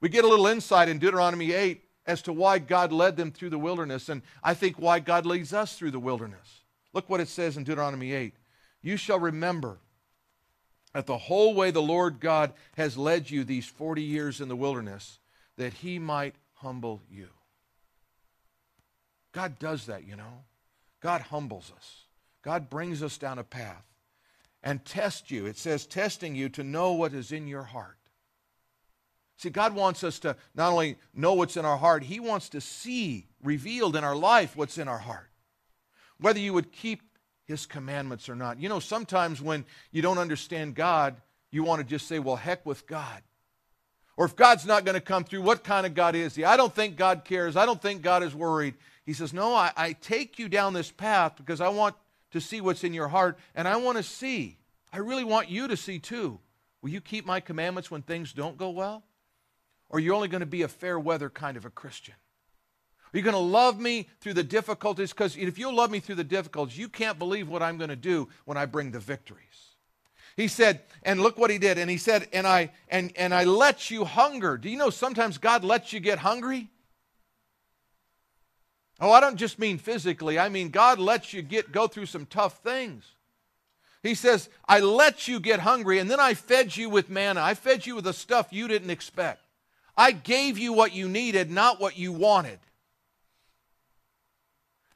We 0.00 0.08
get 0.08 0.24
a 0.24 0.28
little 0.28 0.46
insight 0.46 0.88
in 0.88 0.98
Deuteronomy 0.98 1.52
8 1.52 1.82
as 2.06 2.22
to 2.22 2.32
why 2.32 2.58
God 2.58 2.92
led 2.92 3.16
them 3.16 3.30
through 3.30 3.50
the 3.50 3.58
wilderness, 3.58 4.08
and 4.08 4.22
I 4.42 4.54
think 4.54 4.76
why 4.78 5.00
God 5.00 5.26
leads 5.26 5.52
us 5.52 5.76
through 5.76 5.90
the 5.90 6.00
wilderness. 6.00 6.62
Look 6.92 7.08
what 7.08 7.20
it 7.20 7.28
says 7.28 7.56
in 7.56 7.64
Deuteronomy 7.64 8.12
8 8.12 8.34
You 8.82 8.96
shall 8.96 9.20
remember 9.20 9.78
that 10.92 11.06
the 11.06 11.18
whole 11.18 11.54
way 11.54 11.70
the 11.70 11.82
Lord 11.82 12.18
God 12.18 12.52
has 12.76 12.96
led 12.96 13.30
you 13.30 13.44
these 13.44 13.66
40 13.66 14.02
years 14.02 14.40
in 14.40 14.48
the 14.48 14.56
wilderness, 14.56 15.20
that 15.56 15.74
he 15.74 15.98
might 15.98 16.34
humble 16.54 17.02
you. 17.08 17.28
God 19.32 19.58
does 19.58 19.86
that, 19.86 20.06
you 20.06 20.16
know. 20.16 20.44
God 21.00 21.22
humbles 21.22 21.72
us. 21.76 22.04
God 22.42 22.70
brings 22.70 23.02
us 23.02 23.18
down 23.18 23.38
a 23.38 23.44
path 23.44 23.84
and 24.62 24.84
test 24.84 25.30
you. 25.30 25.46
It 25.46 25.56
says, 25.56 25.86
testing 25.86 26.34
you 26.34 26.48
to 26.50 26.64
know 26.64 26.92
what 26.92 27.12
is 27.12 27.32
in 27.32 27.46
your 27.46 27.62
heart. 27.62 27.96
See, 29.36 29.50
God 29.50 29.74
wants 29.74 30.04
us 30.04 30.18
to 30.20 30.36
not 30.54 30.72
only 30.72 30.96
know 31.14 31.32
what's 31.32 31.56
in 31.56 31.64
our 31.64 31.78
heart, 31.78 32.02
He 32.02 32.20
wants 32.20 32.50
to 32.50 32.60
see 32.60 33.26
revealed 33.42 33.96
in 33.96 34.04
our 34.04 34.16
life 34.16 34.54
what's 34.54 34.76
in 34.76 34.86
our 34.86 34.98
heart. 34.98 35.30
Whether 36.18 36.40
you 36.40 36.52
would 36.52 36.72
keep 36.72 37.00
His 37.46 37.64
commandments 37.64 38.28
or 38.28 38.36
not. 38.36 38.60
You 38.60 38.68
know, 38.68 38.80
sometimes 38.80 39.40
when 39.40 39.64
you 39.92 40.02
don't 40.02 40.18
understand 40.18 40.74
God, 40.74 41.16
you 41.50 41.62
want 41.64 41.80
to 41.80 41.86
just 41.86 42.06
say, 42.06 42.18
well, 42.18 42.36
heck 42.36 42.66
with 42.66 42.86
God. 42.86 43.22
Or 44.16 44.26
if 44.26 44.36
God's 44.36 44.66
not 44.66 44.84
going 44.84 44.94
to 44.94 45.00
come 45.00 45.24
through, 45.24 45.42
what 45.42 45.64
kind 45.64 45.86
of 45.86 45.94
God 45.94 46.14
is 46.14 46.34
He? 46.34 46.44
I 46.44 46.56
don't 46.56 46.74
think 46.74 46.96
God 46.96 47.24
cares. 47.24 47.56
I 47.56 47.66
don't 47.66 47.80
think 47.80 48.02
God 48.02 48.22
is 48.22 48.34
worried. 48.34 48.74
He 49.04 49.12
says, 49.12 49.32
no, 49.32 49.54
I, 49.54 49.72
I 49.76 49.92
take 49.94 50.38
you 50.38 50.48
down 50.48 50.72
this 50.72 50.90
path 50.90 51.34
because 51.36 51.60
I 51.60 51.68
want 51.68 51.94
to 52.32 52.40
see 52.40 52.60
what's 52.60 52.84
in 52.84 52.94
your 52.94 53.08
heart, 53.08 53.38
and 53.54 53.66
I 53.66 53.76
want 53.76 53.96
to 53.96 54.02
see. 54.02 54.58
I 54.92 54.98
really 54.98 55.24
want 55.24 55.48
you 55.48 55.68
to 55.68 55.76
see 55.76 55.98
too. 55.98 56.38
Will 56.82 56.90
you 56.90 57.00
keep 57.00 57.26
my 57.26 57.40
commandments 57.40 57.90
when 57.90 58.02
things 58.02 58.32
don't 58.32 58.56
go 58.56 58.70
well? 58.70 59.04
or 59.90 60.00
you're 60.00 60.14
only 60.14 60.28
going 60.28 60.40
to 60.40 60.46
be 60.46 60.62
a 60.62 60.68
fair 60.68 60.98
weather 60.98 61.28
kind 61.28 61.56
of 61.56 61.66
a 61.66 61.70
Christian? 61.70 62.14
Are 63.12 63.18
you 63.18 63.24
going 63.24 63.34
to 63.34 63.40
love 63.40 63.78
me 63.78 64.08
through 64.20 64.34
the 64.34 64.44
difficulties? 64.44 65.12
Because 65.12 65.36
if 65.36 65.58
you 65.58 65.74
love 65.74 65.90
me 65.90 65.98
through 65.98 66.14
the 66.14 66.24
difficulties, 66.24 66.78
you 66.78 66.88
can't 66.88 67.18
believe 67.18 67.48
what 67.48 67.60
I'm 67.60 67.76
going 67.76 67.90
to 67.90 67.96
do 67.96 68.28
when 68.44 68.56
I 68.56 68.66
bring 68.66 68.92
the 68.92 69.00
victories. 69.00 69.69
He 70.40 70.48
said, 70.48 70.80
and 71.02 71.20
look 71.20 71.36
what 71.36 71.50
he 71.50 71.58
did. 71.58 71.76
And 71.76 71.90
he 71.90 71.98
said, 71.98 72.26
and 72.32 72.46
I 72.46 72.70
and 72.88 73.12
and 73.14 73.34
I 73.34 73.44
let 73.44 73.90
you 73.90 74.06
hunger. 74.06 74.56
Do 74.56 74.70
you 74.70 74.78
know 74.78 74.88
sometimes 74.88 75.36
God 75.36 75.64
lets 75.64 75.92
you 75.92 76.00
get 76.00 76.18
hungry? 76.18 76.70
Oh, 79.02 79.12
I 79.12 79.20
don't 79.20 79.36
just 79.36 79.58
mean 79.58 79.76
physically. 79.76 80.38
I 80.38 80.48
mean 80.48 80.70
God 80.70 80.98
lets 80.98 81.34
you 81.34 81.42
get 81.42 81.72
go 81.72 81.86
through 81.88 82.06
some 82.06 82.24
tough 82.24 82.62
things. 82.62 83.04
He 84.02 84.14
says, 84.14 84.48
I 84.66 84.80
let 84.80 85.28
you 85.28 85.40
get 85.40 85.60
hungry, 85.60 85.98
and 85.98 86.10
then 86.10 86.20
I 86.20 86.32
fed 86.32 86.74
you 86.74 86.88
with 86.88 87.10
manna. 87.10 87.42
I 87.42 87.52
fed 87.52 87.84
you 87.84 87.96
with 87.96 88.04
the 88.04 88.14
stuff 88.14 88.48
you 88.50 88.66
didn't 88.66 88.88
expect. 88.88 89.42
I 89.94 90.10
gave 90.10 90.56
you 90.56 90.72
what 90.72 90.94
you 90.94 91.06
needed, 91.06 91.50
not 91.50 91.82
what 91.82 91.98
you 91.98 92.12
wanted. 92.12 92.60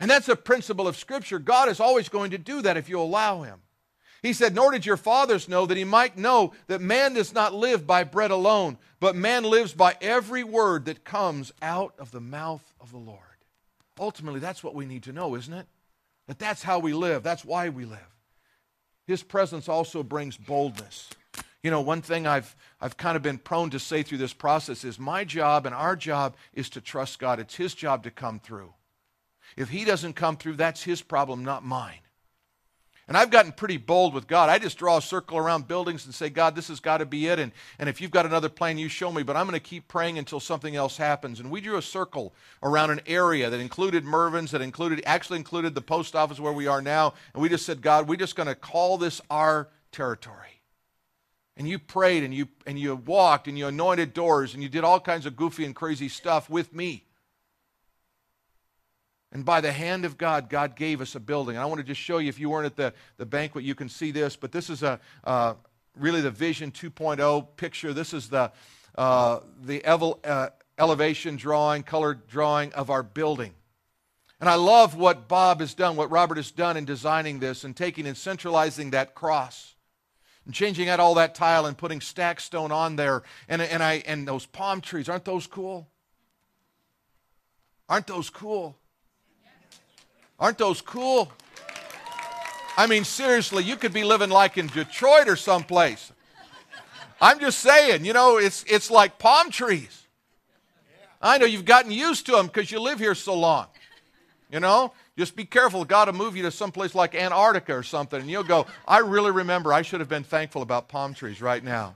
And 0.01 0.11
that's 0.11 0.31
a 0.31 0.37
principle 0.37 0.89
of 0.89 0.97
Scripture. 0.97 1.39
God 1.39 1.69
is 1.69 1.81
always 1.81 2.09
going 2.09 2.31
to 2.31 2.39
do 2.39 2.63
that 2.63 2.79
if 2.79 2.89
you 2.89 2.99
allow 2.99 3.43
Him. 3.43 3.61
He 4.25 4.33
said, 4.33 4.55
Nor 4.55 4.71
did 4.71 4.87
your 4.87 4.97
fathers 4.97 5.51
know 5.51 5.67
that 5.67 5.77
he 5.77 5.85
might 5.85 6.17
know 6.17 6.55
that 6.67 6.81
man 6.81 7.13
does 7.13 7.35
not 7.35 7.53
live 7.53 7.87
by 7.87 8.05
bread 8.05 8.31
alone, 8.31 8.79
but 8.99 9.15
man 9.15 9.45
lives 9.45 9.75
by 9.75 9.99
every 10.01 10.43
word 10.43 10.87
that 10.87 11.05
comes 11.05 11.53
out 11.61 11.93
of 11.99 12.11
the 12.11 12.23
mouth 12.23 12.73
of 12.81 12.91
the 12.91 12.97
Lord. 12.97 13.21
Ultimately, 14.01 14.41
that's 14.41 14.65
what 14.65 14.75
we 14.75 14.87
need 14.87 15.03
to 15.03 15.13
know, 15.13 15.35
isn't 15.35 15.53
it? 15.53 15.67
That 16.27 16.39
that's 16.39 16.63
how 16.63 16.79
we 16.79 16.95
live, 16.95 17.23
that's 17.23 17.45
why 17.45 17.69
we 17.69 17.85
live. 17.85 17.99
His 19.07 19.23
presence 19.23 19.69
also 19.69 20.03
brings 20.03 20.39
boldness. 20.39 21.11
You 21.63 21.71
know, 21.71 21.83
one 21.83 22.01
thing 22.01 22.27
I've, 22.27 22.57
I've 22.81 22.97
kind 22.97 23.17
of 23.19 23.23
been 23.23 23.37
prone 23.37 23.69
to 23.71 23.79
say 23.79 24.03
through 24.03 24.19
this 24.19 24.33
process 24.33 24.85
is 24.85 24.99
my 24.99 25.25
job 25.25 25.67
and 25.67 25.75
our 25.75 25.97
job 25.97 26.35
is 26.55 26.71
to 26.71 26.81
trust 26.81 27.19
God. 27.19 27.41
It's 27.41 27.57
His 27.57 27.75
job 27.75 28.05
to 28.05 28.11
come 28.11 28.41
through. 28.41 28.73
If 29.55 29.69
He 29.69 29.85
doesn't 29.85 30.15
come 30.15 30.39
through, 30.39 30.57
that's 30.57 30.83
His 30.83 31.03
problem, 31.03 31.45
not 31.45 31.63
mine. 31.63 31.99
And 33.07 33.19
I've 33.19 33.31
gotten 33.31 33.53
pretty 33.53 33.77
bold 33.77 34.15
with 34.15 34.27
God. 34.27 34.49
I 34.49 34.59
just 34.59 34.79
draw 34.79 34.97
a 34.97 35.03
circle 35.03 35.37
around 35.37 35.69
buildings 35.69 36.07
and 36.07 36.15
say, 36.15 36.31
God, 36.31 36.55
this 36.55 36.69
has 36.69 36.81
got 36.81 36.99
to 36.99 37.07
be 37.07 37.27
it. 37.27 37.39
And, 37.39 37.53
and 37.79 37.87
if 37.89 38.01
you've 38.01 38.11
got 38.11 38.25
another 38.25 38.49
plan, 38.49 38.79
you 38.79 38.89
show 38.89 39.13
me. 39.13 39.23
But 39.23 39.37
I'm 39.37 39.47
going 39.47 39.61
to 39.61 39.61
keep 39.61 39.89
praying 39.89 40.17
until 40.17 40.41
something 40.41 40.75
else 40.75 40.97
happens. 40.97 41.39
And 41.39 41.51
we 41.51 41.61
drew 41.61 41.77
a 41.77 41.83
circle 41.83 42.33
around 42.63 42.91
an 42.91 43.03
area 43.07 43.51
that 43.51 43.61
included 43.61 44.05
Mervyn's, 44.05 44.53
that 44.53 44.63
included, 44.63 45.03
actually 45.05 45.39
included 45.39 45.75
the 45.75 45.83
post 45.83 46.17
office 46.17 46.41
where 46.41 46.53
we 46.53 46.67
are 46.67 46.81
now. 46.81 47.13
And 47.35 47.43
we 47.43 47.51
just 47.51 47.67
said, 47.67 47.83
God, 47.83 48.09
we're 48.09 48.17
just 48.17 48.37
going 48.37 48.49
to 48.49 48.55
call 48.55 48.97
this 48.97 49.21
our 49.29 49.69
territory. 49.93 50.63
And 51.59 51.69
you 51.69 51.79
prayed 51.79 52.25
and 52.25 52.33
you, 52.33 52.49
and 52.67 52.79
you 52.79 52.97
walked 52.97 53.49
and 53.49 53.59
you 53.59 53.67
anointed 53.67 54.15
doors 54.15 54.55
and 54.55 54.63
you 54.63 54.69
did 54.71 54.83
all 54.83 54.99
kinds 54.99 55.27
of 55.27 55.37
goofy 55.37 55.67
and 55.67 55.75
crazy 55.75 56.09
stuff 56.09 56.49
with 56.49 56.75
me. 56.75 57.05
And 59.35 59.45
by 59.45 59.61
the 59.61 59.73
hand 59.73 60.05
of 60.05 60.17
God, 60.17 60.49
God 60.49 60.77
gave 60.77 61.01
us 61.01 61.17
a 61.17 61.21
building. 61.21 61.57
And 61.57 61.63
I 61.63 61.67
want 61.67 61.81
to 61.81 61.85
just 61.85 62.01
show 62.01 62.19
you, 62.19 62.29
if 62.29 62.39
you 62.39 62.49
weren't 62.49 62.67
at 62.67 62.77
the, 62.77 62.95
the 63.17 63.27
banquet, 63.27 63.65
you 63.65 63.75
can 63.75 63.89
see 63.89 64.13
this. 64.13 64.37
But 64.37 64.53
this 64.53 64.71
is 64.71 64.85
a 64.85 65.01
uh, 65.25 65.55
really 65.99 66.21
the 66.21 66.31
Vision 66.31 66.71
2.0 66.71 67.49
picture. 67.57 67.93
This 67.93 68.15
is 68.15 68.29
the, 68.29 68.53
uh, 68.97 69.41
the 69.61 69.85
uh, 69.85 70.51
elevation 70.79 71.37
drawing, 71.37 71.83
colored 71.83 72.29
drawing 72.29 72.73
of 72.75 72.91
our 72.91 73.03
building. 73.03 73.55
And 74.41 74.49
I 74.49 74.55
love 74.55 74.97
what 74.97 75.27
Bob 75.27 75.61
has 75.61 75.75
done, 75.75 75.97
what 75.97 76.13
Robert 76.13 76.37
has 76.37 76.53
done 76.53 76.77
in 76.77 76.85
designing 76.85 77.41
this 77.41 77.65
and 77.65 77.77
taking 77.77 78.07
and 78.07 78.17
centralizing 78.17 78.91
that 78.91 79.17
cross 79.17 79.75
and 80.45 80.55
changing 80.55 80.89
out 80.89 81.01
all 81.01 81.15
that 81.15 81.35
tile 81.35 81.67
and 81.67 81.77
putting 81.77 82.01
stack 82.01 82.39
stone 82.39 82.71
on 82.71 82.95
there. 82.95 83.25
And, 83.49 83.63
and, 83.63 83.83
I, 83.83 84.03
and 84.07 84.29
those 84.29 84.47
palm 84.47 84.81
trees, 84.81 85.09
aren't 85.09 85.25
those 85.25 85.49
cool? 85.49 85.89
Aren't 87.89 88.07
those 88.07 88.31
cool? 88.31 88.77
Aren't 90.39 90.59
those 90.59 90.81
cool? 90.81 91.31
I 92.77 92.87
mean, 92.87 93.05
seriously, 93.05 93.63
you 93.63 93.77
could 93.77 93.93
be 93.93 94.05
living 94.05 94.31
like 94.31 94.59
in 94.59 94.67
Detroit 94.67 95.29
or 95.29 95.37
someplace. 95.37 96.13
I'm 97.21 97.39
just 97.39 97.61
saying, 97.61 98.05
you 98.05 98.13
know, 98.13 98.39
it's, 98.39 98.65
it's 98.69 98.91
like 98.91 99.19
palm 99.19 99.51
trees. 99.51 100.07
I 101.23 101.39
know 101.39 101.47
you've 101.47 101.65
gotten 101.65 101.91
used 101.91 102.27
to 102.27 102.33
them 102.33 102.49
because 102.49 102.71
you 102.71 102.81
live 102.81 102.99
here 102.99 103.15
so 103.15 103.35
long. 103.35 103.67
You 104.51 104.61
know, 104.61 104.93
just 105.17 105.35
be 105.37 105.45
careful. 105.45 105.85
God 105.85 106.09
will 106.09 106.15
move 106.15 106.37
you 106.37 106.43
to 106.43 106.51
someplace 106.51 106.95
like 106.95 107.15
Antarctica 107.15 107.75
or 107.75 107.83
something, 107.83 108.21
and 108.21 108.31
you'll 108.31 108.43
go, 108.43 108.67
I 108.87 108.99
really 108.99 109.31
remember 109.31 109.73
I 109.73 109.83
should 109.83 110.01
have 110.01 110.09
been 110.09 110.25
thankful 110.25 110.63
about 110.63 110.89
palm 110.89 111.15
trees 111.15 111.41
right 111.41 111.63
now. 111.63 111.95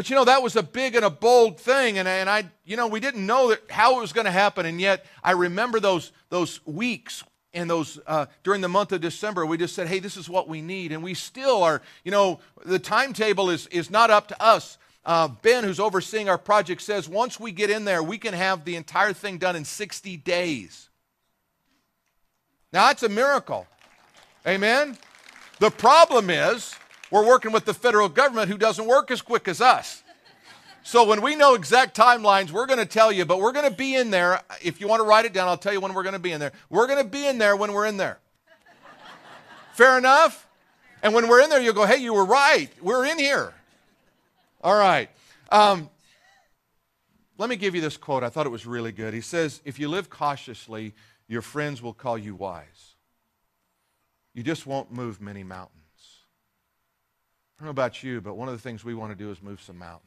But 0.00 0.08
you 0.08 0.16
know, 0.16 0.24
that 0.24 0.42
was 0.42 0.56
a 0.56 0.62
big 0.62 0.94
and 0.94 1.04
a 1.04 1.10
bold 1.10 1.60
thing. 1.60 1.98
And, 1.98 2.08
and 2.08 2.30
I, 2.30 2.44
you 2.64 2.74
know, 2.74 2.86
we 2.86 3.00
didn't 3.00 3.26
know 3.26 3.50
that, 3.50 3.60
how 3.68 3.98
it 3.98 4.00
was 4.00 4.14
going 4.14 4.24
to 4.24 4.30
happen. 4.30 4.64
And 4.64 4.80
yet 4.80 5.04
I 5.22 5.32
remember 5.32 5.78
those, 5.78 6.12
those 6.30 6.64
weeks 6.64 7.22
and 7.52 7.68
those 7.68 8.00
uh, 8.06 8.24
during 8.42 8.62
the 8.62 8.68
month 8.68 8.92
of 8.92 9.02
December, 9.02 9.44
we 9.44 9.58
just 9.58 9.74
said, 9.74 9.88
hey, 9.88 9.98
this 9.98 10.16
is 10.16 10.26
what 10.26 10.48
we 10.48 10.62
need. 10.62 10.92
And 10.92 11.02
we 11.02 11.12
still 11.12 11.62
are, 11.62 11.82
you 12.02 12.10
know, 12.10 12.40
the 12.64 12.78
timetable 12.78 13.50
is, 13.50 13.66
is 13.66 13.90
not 13.90 14.08
up 14.08 14.28
to 14.28 14.42
us. 14.42 14.78
Uh, 15.04 15.28
ben, 15.28 15.64
who's 15.64 15.78
overseeing 15.78 16.30
our 16.30 16.38
project, 16.38 16.80
says 16.80 17.06
once 17.06 17.38
we 17.38 17.52
get 17.52 17.68
in 17.68 17.84
there, 17.84 18.02
we 18.02 18.16
can 18.16 18.32
have 18.32 18.64
the 18.64 18.76
entire 18.76 19.12
thing 19.12 19.36
done 19.36 19.54
in 19.54 19.66
60 19.66 20.16
days. 20.16 20.88
Now, 22.72 22.86
that's 22.86 23.02
a 23.02 23.10
miracle. 23.10 23.66
Amen? 24.46 24.96
The 25.58 25.70
problem 25.70 26.30
is, 26.30 26.74
we're 27.10 27.26
working 27.26 27.52
with 27.52 27.64
the 27.64 27.74
federal 27.74 28.08
government 28.08 28.48
who 28.48 28.58
doesn't 28.58 28.86
work 28.86 29.10
as 29.10 29.22
quick 29.22 29.48
as 29.48 29.60
us. 29.60 30.02
So 30.82 31.06
when 31.06 31.20
we 31.20 31.36
know 31.36 31.54
exact 31.54 31.96
timelines, 31.96 32.50
we're 32.50 32.66
going 32.66 32.78
to 32.78 32.86
tell 32.86 33.12
you, 33.12 33.24
but 33.24 33.40
we're 33.40 33.52
going 33.52 33.68
to 33.68 33.76
be 33.76 33.94
in 33.94 34.10
there. 34.10 34.40
If 34.62 34.80
you 34.80 34.88
want 34.88 35.00
to 35.00 35.06
write 35.06 35.24
it 35.24 35.32
down, 35.32 35.48
I'll 35.48 35.58
tell 35.58 35.72
you 35.72 35.80
when 35.80 35.92
we're 35.92 36.02
going 36.02 36.14
to 36.14 36.18
be 36.18 36.32
in 36.32 36.40
there. 36.40 36.52
We're 36.70 36.86
going 36.86 37.02
to 37.02 37.08
be 37.08 37.26
in 37.26 37.38
there 37.38 37.54
when 37.56 37.72
we're 37.72 37.86
in 37.86 37.96
there. 37.96 38.18
Fair 39.74 39.98
enough? 39.98 40.46
And 41.02 41.14
when 41.14 41.28
we're 41.28 41.42
in 41.42 41.50
there, 41.50 41.60
you'll 41.60 41.74
go, 41.74 41.86
hey, 41.86 41.98
you 41.98 42.14
were 42.14 42.24
right. 42.24 42.68
We're 42.80 43.04
in 43.04 43.18
here. 43.18 43.52
All 44.62 44.78
right. 44.78 45.10
Um, 45.50 45.88
let 47.38 47.48
me 47.48 47.56
give 47.56 47.74
you 47.74 47.80
this 47.80 47.96
quote. 47.96 48.22
I 48.22 48.28
thought 48.28 48.46
it 48.46 48.50
was 48.50 48.66
really 48.66 48.92
good. 48.92 49.14
He 49.14 49.22
says, 49.22 49.62
If 49.64 49.78
you 49.78 49.88
live 49.88 50.10
cautiously, 50.10 50.94
your 51.26 51.40
friends 51.40 51.80
will 51.80 51.94
call 51.94 52.18
you 52.18 52.34
wise. 52.34 52.96
You 54.34 54.42
just 54.42 54.66
won't 54.66 54.92
move 54.92 55.20
many 55.20 55.42
mountains. 55.42 55.79
I 57.60 57.62
don't 57.62 57.66
know 57.66 57.82
about 57.82 58.02
you, 58.02 58.22
but 58.22 58.38
one 58.38 58.48
of 58.48 58.54
the 58.54 58.60
things 58.60 58.84
we 58.84 58.94
want 58.94 59.12
to 59.12 59.14
do 59.14 59.30
is 59.30 59.42
move 59.42 59.60
some 59.60 59.76
mountains. 59.76 60.06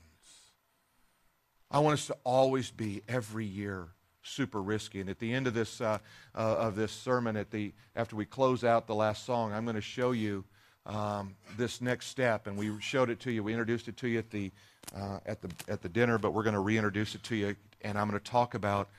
I 1.69 1.77
want 1.77 1.93
us 1.93 2.07
to 2.07 2.17
always 2.23 2.71
be 2.71 3.03
every 3.07 3.45
year 3.45 3.89
super 4.23 4.59
risky. 4.59 5.01
And 5.01 5.09
at 5.09 5.19
the 5.19 5.31
end 5.31 5.45
of 5.45 5.53
this 5.53 5.79
uh, 5.79 5.99
uh, 6.33 6.39
of 6.39 6.75
this 6.75 6.91
sermon, 6.91 7.37
at 7.37 7.51
the 7.51 7.71
after 7.95 8.15
we 8.15 8.25
close 8.25 8.63
out 8.63 8.87
the 8.87 8.95
last 8.95 9.23
song, 9.23 9.53
I'm 9.53 9.65
going 9.65 9.75
to 9.75 9.81
show 9.81 10.13
you 10.13 10.43
um, 10.87 11.35
this 11.55 11.79
next 11.79 12.07
step. 12.07 12.47
And 12.47 12.57
we 12.57 12.71
showed 12.81 13.11
it 13.11 13.19
to 13.19 13.31
you. 13.31 13.43
We 13.43 13.53
introduced 13.53 13.87
it 13.87 13.97
to 13.97 14.07
you 14.07 14.17
at 14.17 14.31
the 14.31 14.51
uh, 14.95 15.19
at 15.27 15.43
the 15.43 15.51
at 15.67 15.83
the 15.83 15.89
dinner, 15.89 16.17
but 16.17 16.33
we're 16.33 16.41
going 16.41 16.55
to 16.55 16.59
reintroduce 16.59 17.13
it 17.13 17.21
to 17.21 17.35
you. 17.35 17.55
And 17.81 17.99
I'm 17.99 18.09
going 18.09 18.19
to 18.19 18.31
talk 18.31 18.55
about 18.55 18.89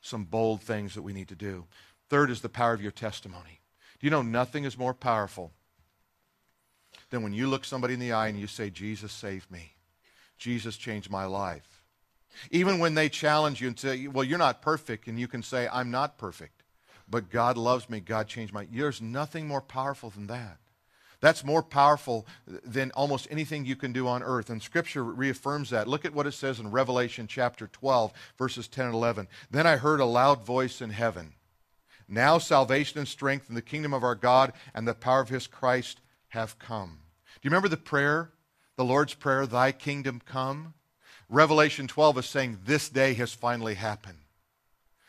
some 0.00 0.22
bold 0.22 0.60
things 0.60 0.94
that 0.94 1.02
we 1.02 1.12
need 1.12 1.26
to 1.26 1.34
do. 1.34 1.64
Third 2.08 2.30
is 2.30 2.40
the 2.40 2.48
power 2.48 2.72
of 2.72 2.80
your 2.80 2.92
testimony. 2.92 3.62
Do 3.98 4.06
you 4.06 4.12
know 4.12 4.22
nothing 4.22 4.62
is 4.62 4.78
more 4.78 4.94
powerful 4.94 5.50
than 7.10 7.22
when 7.22 7.32
you 7.32 7.48
look 7.48 7.64
somebody 7.64 7.94
in 7.94 8.00
the 8.00 8.12
eye 8.12 8.28
and 8.28 8.38
you 8.38 8.46
say, 8.46 8.70
Jesus 8.70 9.12
saved 9.12 9.50
me. 9.50 9.74
Jesus 10.38 10.76
changed 10.76 11.10
my 11.10 11.24
life. 11.24 11.82
Even 12.50 12.78
when 12.78 12.94
they 12.94 13.08
challenge 13.08 13.60
you 13.60 13.68
and 13.68 13.78
say, 13.78 14.06
well, 14.06 14.24
you're 14.24 14.38
not 14.38 14.60
perfect, 14.60 15.06
and 15.06 15.18
you 15.18 15.28
can 15.28 15.42
say, 15.42 15.68
I'm 15.72 15.90
not 15.90 16.18
perfect, 16.18 16.62
but 17.08 17.30
God 17.30 17.56
loves 17.56 17.88
me, 17.88 18.00
God 18.00 18.28
changed 18.28 18.52
my 18.52 18.66
There's 18.70 19.00
nothing 19.00 19.48
more 19.48 19.62
powerful 19.62 20.10
than 20.10 20.26
that. 20.26 20.58
That's 21.20 21.44
more 21.44 21.62
powerful 21.62 22.26
than 22.46 22.90
almost 22.90 23.26
anything 23.30 23.64
you 23.64 23.76
can 23.76 23.92
do 23.92 24.06
on 24.06 24.22
earth. 24.22 24.50
And 24.50 24.62
Scripture 24.62 25.02
reaffirms 25.02 25.70
that. 25.70 25.88
Look 25.88 26.04
at 26.04 26.14
what 26.14 26.26
it 26.26 26.32
says 26.32 26.60
in 26.60 26.70
Revelation 26.70 27.26
chapter 27.26 27.68
12, 27.68 28.12
verses 28.36 28.68
10 28.68 28.86
and 28.86 28.94
11. 28.94 29.28
Then 29.50 29.66
I 29.66 29.76
heard 29.76 30.00
a 30.00 30.04
loud 30.04 30.44
voice 30.44 30.82
in 30.82 30.90
heaven. 30.90 31.32
Now 32.06 32.38
salvation 32.38 32.98
and 32.98 33.08
strength 33.08 33.48
in 33.48 33.54
the 33.54 33.62
kingdom 33.62 33.94
of 33.94 34.04
our 34.04 34.14
God 34.14 34.52
and 34.74 34.86
the 34.86 34.94
power 34.94 35.20
of 35.20 35.30
his 35.30 35.46
Christ 35.46 36.00
have 36.36 36.58
come. 36.58 36.98
Do 37.24 37.40
you 37.42 37.50
remember 37.50 37.68
the 37.68 37.78
prayer, 37.78 38.30
the 38.76 38.84
Lord's 38.84 39.14
Prayer, 39.14 39.46
Thy 39.46 39.72
kingdom 39.72 40.20
come? 40.22 40.74
Revelation 41.30 41.88
12 41.88 42.18
is 42.18 42.26
saying 42.26 42.58
this 42.66 42.90
day 42.90 43.14
has 43.14 43.32
finally 43.32 43.72
happened. 43.72 44.18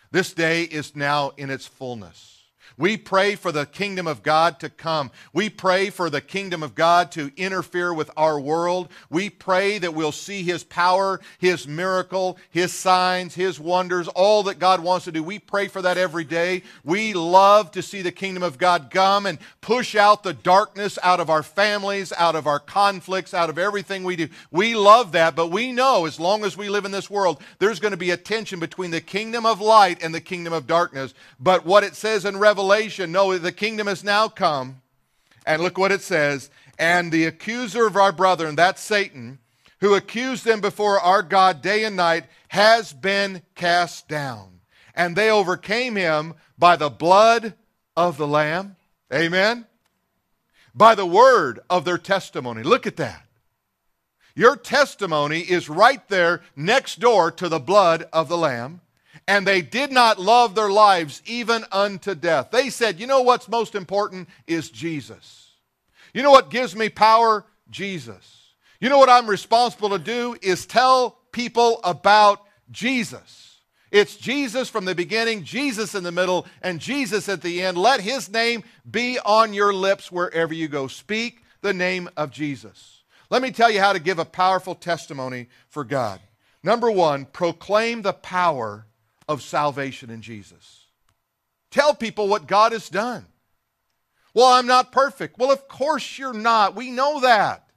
This 0.09 0.33
day 0.33 0.63
is 0.63 0.95
now 0.95 1.33
in 1.35 1.49
its 1.49 1.67
fullness. 1.67 2.36
We 2.77 2.97
pray 2.97 3.35
for 3.35 3.51
the 3.51 3.65
kingdom 3.65 4.07
of 4.07 4.23
God 4.23 4.59
to 4.59 4.69
come. 4.69 5.11
We 5.33 5.49
pray 5.49 5.89
for 5.89 6.09
the 6.09 6.21
kingdom 6.21 6.63
of 6.63 6.75
God 6.75 7.11
to 7.13 7.31
interfere 7.37 7.93
with 7.93 8.11
our 8.17 8.39
world. 8.39 8.89
We 9.09 9.29
pray 9.29 9.77
that 9.79 9.93
we'll 9.93 10.11
see 10.11 10.43
His 10.43 10.63
power, 10.63 11.19
His 11.39 11.67
miracle, 11.67 12.37
His 12.49 12.73
signs, 12.73 13.35
His 13.35 13.59
wonders, 13.59 14.07
all 14.09 14.43
that 14.43 14.59
God 14.59 14.81
wants 14.81 15.05
to 15.05 15.11
do. 15.11 15.23
We 15.23 15.39
pray 15.39 15.67
for 15.67 15.81
that 15.81 15.97
every 15.97 16.23
day. 16.23 16.63
We 16.83 17.13
love 17.13 17.71
to 17.71 17.81
see 17.81 18.01
the 18.01 18.11
kingdom 18.11 18.43
of 18.43 18.57
God 18.57 18.89
come 18.91 19.25
and 19.25 19.39
push 19.61 19.95
out 19.95 20.23
the 20.23 20.33
darkness 20.33 20.99
out 21.01 21.19
of 21.19 21.29
our 21.29 21.43
families, 21.43 22.13
out 22.13 22.35
of 22.35 22.45
our 22.45 22.59
conflicts, 22.59 23.33
out 23.33 23.49
of 23.49 23.57
everything 23.57 24.03
we 24.03 24.15
do. 24.15 24.29
We 24.51 24.75
love 24.75 25.13
that, 25.13 25.35
but 25.35 25.47
we 25.47 25.71
know 25.71 26.05
as 26.05 26.19
long 26.19 26.45
as 26.45 26.55
we 26.55 26.69
live 26.69 26.85
in 26.85 26.91
this 26.91 27.09
world, 27.09 27.41
there's 27.59 27.79
going 27.79 27.91
to 27.91 27.97
be 27.97 28.11
a 28.11 28.17
tension 28.17 28.59
between 28.59 28.91
the 28.91 29.01
kingdom 29.01 29.45
of 29.45 29.61
light 29.61 30.03
and 30.03 30.13
the 30.13 30.21
kingdom 30.21 30.53
of 30.53 30.67
darkness. 30.67 31.13
But 31.39 31.65
what 31.65 31.83
it 31.83 31.95
says 31.95 32.25
in 32.25 32.37
Revelation, 32.37 32.56
Revelation, 32.57 33.11
no, 33.11 33.37
the 33.37 33.51
kingdom 33.51 33.85
has 33.85 34.03
now 34.03 34.27
come. 34.27 34.81
And 35.45 35.61
look 35.61 35.77
what 35.77 35.91
it 35.91 36.01
says. 36.01 36.49
And 36.79 37.11
the 37.11 37.25
accuser 37.25 37.85
of 37.85 37.95
our 37.95 38.11
brethren, 38.11 38.55
that's 38.55 38.81
Satan, 38.81 39.37
who 39.79 39.93
accused 39.93 40.43
them 40.43 40.59
before 40.59 40.99
our 40.99 41.21
God 41.21 41.61
day 41.61 41.83
and 41.83 41.95
night, 41.95 42.25
has 42.47 42.93
been 42.93 43.43
cast 43.53 44.07
down. 44.07 44.61
And 44.95 45.15
they 45.15 45.29
overcame 45.29 45.95
him 45.95 46.33
by 46.57 46.77
the 46.77 46.89
blood 46.89 47.53
of 47.95 48.17
the 48.17 48.27
Lamb. 48.27 48.75
Amen. 49.13 49.67
By 50.73 50.95
the 50.95 51.05
word 51.05 51.59
of 51.69 51.85
their 51.85 51.99
testimony. 51.99 52.63
Look 52.63 52.87
at 52.87 52.97
that. 52.97 53.23
Your 54.33 54.55
testimony 54.55 55.41
is 55.41 55.69
right 55.69 56.07
there 56.07 56.41
next 56.55 56.99
door 56.99 57.29
to 57.33 57.49
the 57.49 57.59
blood 57.59 58.09
of 58.11 58.29
the 58.29 58.37
Lamb 58.37 58.81
and 59.27 59.45
they 59.45 59.61
did 59.61 59.91
not 59.91 60.19
love 60.19 60.55
their 60.55 60.69
lives 60.69 61.21
even 61.25 61.65
unto 61.71 62.15
death. 62.15 62.49
They 62.51 62.69
said, 62.69 62.99
you 62.99 63.07
know 63.07 63.21
what's 63.21 63.49
most 63.49 63.75
important 63.75 64.29
is 64.47 64.69
Jesus. 64.69 65.51
You 66.13 66.23
know 66.23 66.31
what 66.31 66.49
gives 66.49 66.75
me 66.75 66.89
power? 66.89 67.45
Jesus. 67.69 68.53
You 68.79 68.89
know 68.89 68.97
what 68.97 69.09
I'm 69.09 69.27
responsible 69.29 69.89
to 69.89 69.99
do 69.99 70.37
is 70.41 70.65
tell 70.65 71.19
people 71.31 71.79
about 71.83 72.43
Jesus. 72.71 73.59
It's 73.91 74.15
Jesus 74.15 74.69
from 74.69 74.85
the 74.85 74.95
beginning, 74.95 75.43
Jesus 75.43 75.95
in 75.95 76.03
the 76.03 76.11
middle, 76.11 76.45
and 76.61 76.79
Jesus 76.79 77.29
at 77.29 77.41
the 77.41 77.61
end. 77.61 77.77
Let 77.77 78.01
his 78.01 78.29
name 78.29 78.63
be 78.89 79.17
on 79.19 79.53
your 79.53 79.73
lips 79.73 80.11
wherever 80.11 80.53
you 80.53 80.67
go. 80.67 80.87
Speak 80.87 81.41
the 81.61 81.73
name 81.73 82.09
of 82.17 82.31
Jesus. 82.31 83.03
Let 83.29 83.41
me 83.41 83.51
tell 83.51 83.71
you 83.71 83.79
how 83.79 83.93
to 83.93 83.99
give 83.99 84.19
a 84.19 84.25
powerful 84.25 84.75
testimony 84.75 85.47
for 85.69 85.83
God. 85.83 86.19
Number 86.63 86.91
one, 86.91 87.25
proclaim 87.25 88.01
the 88.01 88.13
power 88.13 88.85
of 89.27 89.41
salvation 89.41 90.09
in 90.09 90.21
Jesus. 90.21 90.85
Tell 91.71 91.93
people 91.93 92.27
what 92.27 92.47
God 92.47 92.71
has 92.71 92.89
done. 92.89 93.25
Well, 94.33 94.47
I'm 94.47 94.67
not 94.67 94.91
perfect. 94.91 95.37
Well, 95.37 95.51
of 95.51 95.67
course 95.67 96.17
you're 96.17 96.33
not. 96.33 96.75
We 96.75 96.91
know 96.91 97.21
that. 97.21 97.67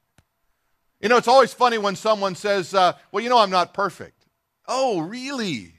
You 1.01 1.09
know, 1.09 1.17
it's 1.17 1.29
always 1.29 1.55
funny 1.55 1.79
when 1.79 1.97
someone 1.97 2.35
says, 2.35 2.75
uh, 2.75 2.93
Well, 3.11 3.25
you 3.25 3.31
know, 3.31 3.39
I'm 3.39 3.51
not 3.51 3.73
perfect. 3.73 4.27
Oh, 4.69 5.01
really? 5.01 5.75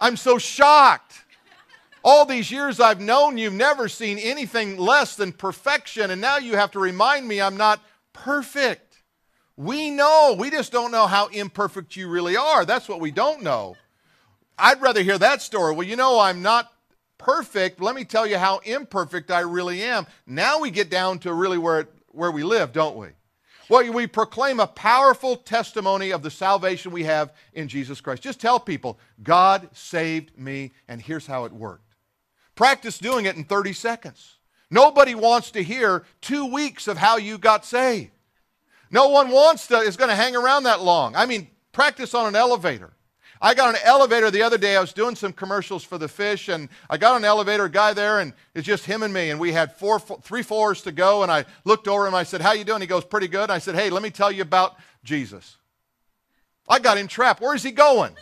I'm 0.00 0.16
so 0.16 0.38
shocked. 0.38 1.24
All 2.04 2.24
these 2.24 2.50
years 2.50 2.80
I've 2.80 3.00
known 3.00 3.38
you've 3.38 3.52
never 3.52 3.88
seen 3.88 4.18
anything 4.18 4.76
less 4.76 5.16
than 5.16 5.32
perfection, 5.32 6.10
and 6.10 6.20
now 6.20 6.36
you 6.38 6.56
have 6.56 6.70
to 6.72 6.78
remind 6.78 7.26
me 7.26 7.40
I'm 7.40 7.56
not 7.56 7.80
perfect. 8.12 9.02
We 9.56 9.90
know, 9.90 10.36
we 10.38 10.50
just 10.50 10.70
don't 10.70 10.92
know 10.92 11.06
how 11.08 11.26
imperfect 11.26 11.96
you 11.96 12.08
really 12.08 12.36
are. 12.36 12.64
That's 12.64 12.88
what 12.88 13.00
we 13.00 13.10
don't 13.10 13.42
know. 13.42 13.76
I'd 14.58 14.80
rather 14.82 15.02
hear 15.02 15.18
that 15.18 15.42
story. 15.42 15.74
Well, 15.74 15.86
you 15.86 15.96
know, 15.96 16.18
I'm 16.18 16.42
not 16.42 16.72
perfect. 17.16 17.80
Let 17.80 17.94
me 17.94 18.04
tell 18.04 18.26
you 18.26 18.38
how 18.38 18.58
imperfect 18.58 19.30
I 19.30 19.40
really 19.40 19.82
am. 19.82 20.06
Now 20.26 20.60
we 20.60 20.70
get 20.70 20.90
down 20.90 21.18
to 21.20 21.32
really 21.32 21.58
where, 21.58 21.88
where 22.08 22.30
we 22.30 22.42
live, 22.42 22.72
don't 22.72 22.96
we? 22.96 23.08
Well, 23.68 23.92
we 23.92 24.06
proclaim 24.06 24.60
a 24.60 24.66
powerful 24.66 25.36
testimony 25.36 26.10
of 26.10 26.22
the 26.22 26.30
salvation 26.30 26.90
we 26.90 27.04
have 27.04 27.34
in 27.52 27.68
Jesus 27.68 28.00
Christ. 28.00 28.22
Just 28.22 28.40
tell 28.40 28.58
people, 28.58 28.98
God 29.22 29.68
saved 29.74 30.36
me, 30.38 30.72
and 30.88 31.02
here's 31.02 31.26
how 31.26 31.44
it 31.44 31.52
worked. 31.52 31.94
Practice 32.54 32.98
doing 32.98 33.26
it 33.26 33.36
in 33.36 33.44
30 33.44 33.74
seconds. 33.74 34.36
Nobody 34.70 35.14
wants 35.14 35.50
to 35.52 35.62
hear 35.62 36.04
two 36.20 36.46
weeks 36.46 36.88
of 36.88 36.96
how 36.96 37.18
you 37.18 37.36
got 37.36 37.64
saved. 37.64 38.10
No 38.90 39.08
one 39.08 39.30
wants 39.30 39.66
to, 39.66 39.76
is 39.78 39.98
going 39.98 40.10
to 40.10 40.16
hang 40.16 40.34
around 40.34 40.62
that 40.62 40.80
long. 40.80 41.14
I 41.14 41.26
mean, 41.26 41.48
practice 41.72 42.14
on 42.14 42.26
an 42.26 42.36
elevator. 42.36 42.92
I 43.40 43.54
got 43.54 43.74
an 43.74 43.80
elevator 43.84 44.30
the 44.30 44.42
other 44.42 44.58
day. 44.58 44.76
I 44.76 44.80
was 44.80 44.92
doing 44.92 45.14
some 45.14 45.32
commercials 45.32 45.84
for 45.84 45.98
the 45.98 46.08
fish, 46.08 46.48
and 46.48 46.68
I 46.90 46.96
got 46.96 47.16
an 47.16 47.24
elevator, 47.24 47.68
guy 47.68 47.92
there, 47.92 48.20
and 48.20 48.32
it's 48.54 48.66
just 48.66 48.84
him 48.84 49.02
and 49.02 49.14
me. 49.14 49.30
And 49.30 49.38
we 49.38 49.52
had 49.52 49.76
four, 49.76 49.98
four, 49.98 50.20
three 50.20 50.42
floors 50.42 50.82
to 50.82 50.92
go. 50.92 51.22
And 51.22 51.30
I 51.30 51.44
looked 51.64 51.88
over 51.88 52.06
him. 52.06 52.14
I 52.14 52.24
said, 52.24 52.40
"How 52.40 52.52
you 52.52 52.64
doing?" 52.64 52.80
He 52.80 52.86
goes, 52.86 53.04
"Pretty 53.04 53.28
good." 53.28 53.50
I 53.50 53.58
said, 53.58 53.74
"Hey, 53.74 53.90
let 53.90 54.02
me 54.02 54.10
tell 54.10 54.32
you 54.32 54.42
about 54.42 54.76
Jesus." 55.04 55.56
I 56.68 56.78
got 56.78 56.98
him 56.98 57.08
trapped. 57.08 57.40
Where's 57.40 57.62
he 57.62 57.70
going? 57.70 58.14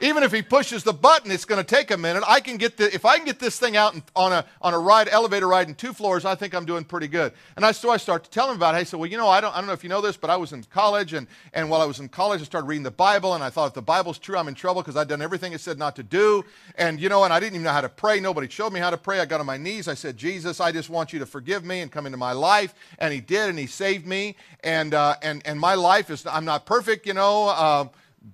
Even 0.00 0.22
if 0.22 0.32
he 0.32 0.40
pushes 0.40 0.82
the 0.82 0.92
button, 0.92 1.30
it's 1.30 1.44
going 1.44 1.62
to 1.62 1.76
take 1.76 1.90
a 1.90 1.96
minute. 1.96 2.24
I 2.26 2.40
can 2.40 2.56
get 2.56 2.78
the, 2.78 2.92
if 2.94 3.04
I 3.04 3.16
can 3.16 3.26
get 3.26 3.38
this 3.38 3.58
thing 3.58 3.76
out 3.76 3.94
on 4.16 4.32
a, 4.32 4.46
on 4.62 4.72
a 4.72 4.78
ride, 4.78 5.08
elevator 5.08 5.46
ride 5.46 5.68
in 5.68 5.74
two 5.74 5.92
floors, 5.92 6.24
I 6.24 6.34
think 6.34 6.54
I'm 6.54 6.64
doing 6.64 6.84
pretty 6.84 7.06
good. 7.06 7.32
And 7.56 7.66
I, 7.66 7.72
so 7.72 7.90
I 7.90 7.98
start 7.98 8.24
to 8.24 8.30
tell 8.30 8.48
him 8.50 8.56
about 8.56 8.74
it. 8.74 8.78
I 8.78 8.84
said, 8.84 8.98
well, 8.98 9.10
you 9.10 9.18
know, 9.18 9.28
I 9.28 9.42
don't, 9.42 9.54
I 9.54 9.58
don't 9.58 9.66
know 9.66 9.74
if 9.74 9.84
you 9.84 9.90
know 9.90 10.00
this, 10.00 10.16
but 10.16 10.30
I 10.30 10.36
was 10.36 10.52
in 10.52 10.62
college, 10.64 11.12
and, 11.12 11.26
and 11.52 11.68
while 11.68 11.82
I 11.82 11.84
was 11.84 12.00
in 12.00 12.08
college, 12.08 12.40
I 12.40 12.44
started 12.44 12.66
reading 12.66 12.82
the 12.82 12.90
Bible, 12.90 13.34
and 13.34 13.44
I 13.44 13.50
thought 13.50 13.68
if 13.68 13.74
the 13.74 13.82
Bible's 13.82 14.18
true, 14.18 14.38
I'm 14.38 14.48
in 14.48 14.54
trouble 14.54 14.80
because 14.80 14.96
I'd 14.96 15.08
done 15.08 15.20
everything 15.20 15.52
it 15.52 15.60
said 15.60 15.78
not 15.78 15.96
to 15.96 16.02
do. 16.02 16.44
And, 16.76 16.98
you 16.98 17.10
know, 17.10 17.24
and 17.24 17.32
I 17.32 17.38
didn't 17.38 17.56
even 17.56 17.64
know 17.64 17.72
how 17.72 17.82
to 17.82 17.88
pray. 17.90 18.20
Nobody 18.20 18.48
showed 18.48 18.72
me 18.72 18.80
how 18.80 18.90
to 18.90 18.96
pray. 18.96 19.20
I 19.20 19.26
got 19.26 19.40
on 19.40 19.46
my 19.46 19.58
knees. 19.58 19.86
I 19.86 19.94
said, 19.94 20.16
Jesus, 20.16 20.60
I 20.60 20.72
just 20.72 20.88
want 20.88 21.12
you 21.12 21.18
to 21.18 21.26
forgive 21.26 21.62
me 21.64 21.80
and 21.80 21.92
come 21.92 22.06
into 22.06 22.18
my 22.18 22.32
life. 22.32 22.74
And 22.98 23.12
he 23.12 23.20
did, 23.20 23.50
and 23.50 23.58
he 23.58 23.66
saved 23.66 24.06
me. 24.06 24.36
And, 24.64 24.94
uh, 24.94 25.16
and, 25.22 25.42
and 25.44 25.60
my 25.60 25.74
life 25.74 26.08
is, 26.08 26.26
I'm 26.26 26.46
not 26.46 26.64
perfect, 26.64 27.06
you 27.06 27.12
know, 27.12 27.48
uh, 27.48 27.88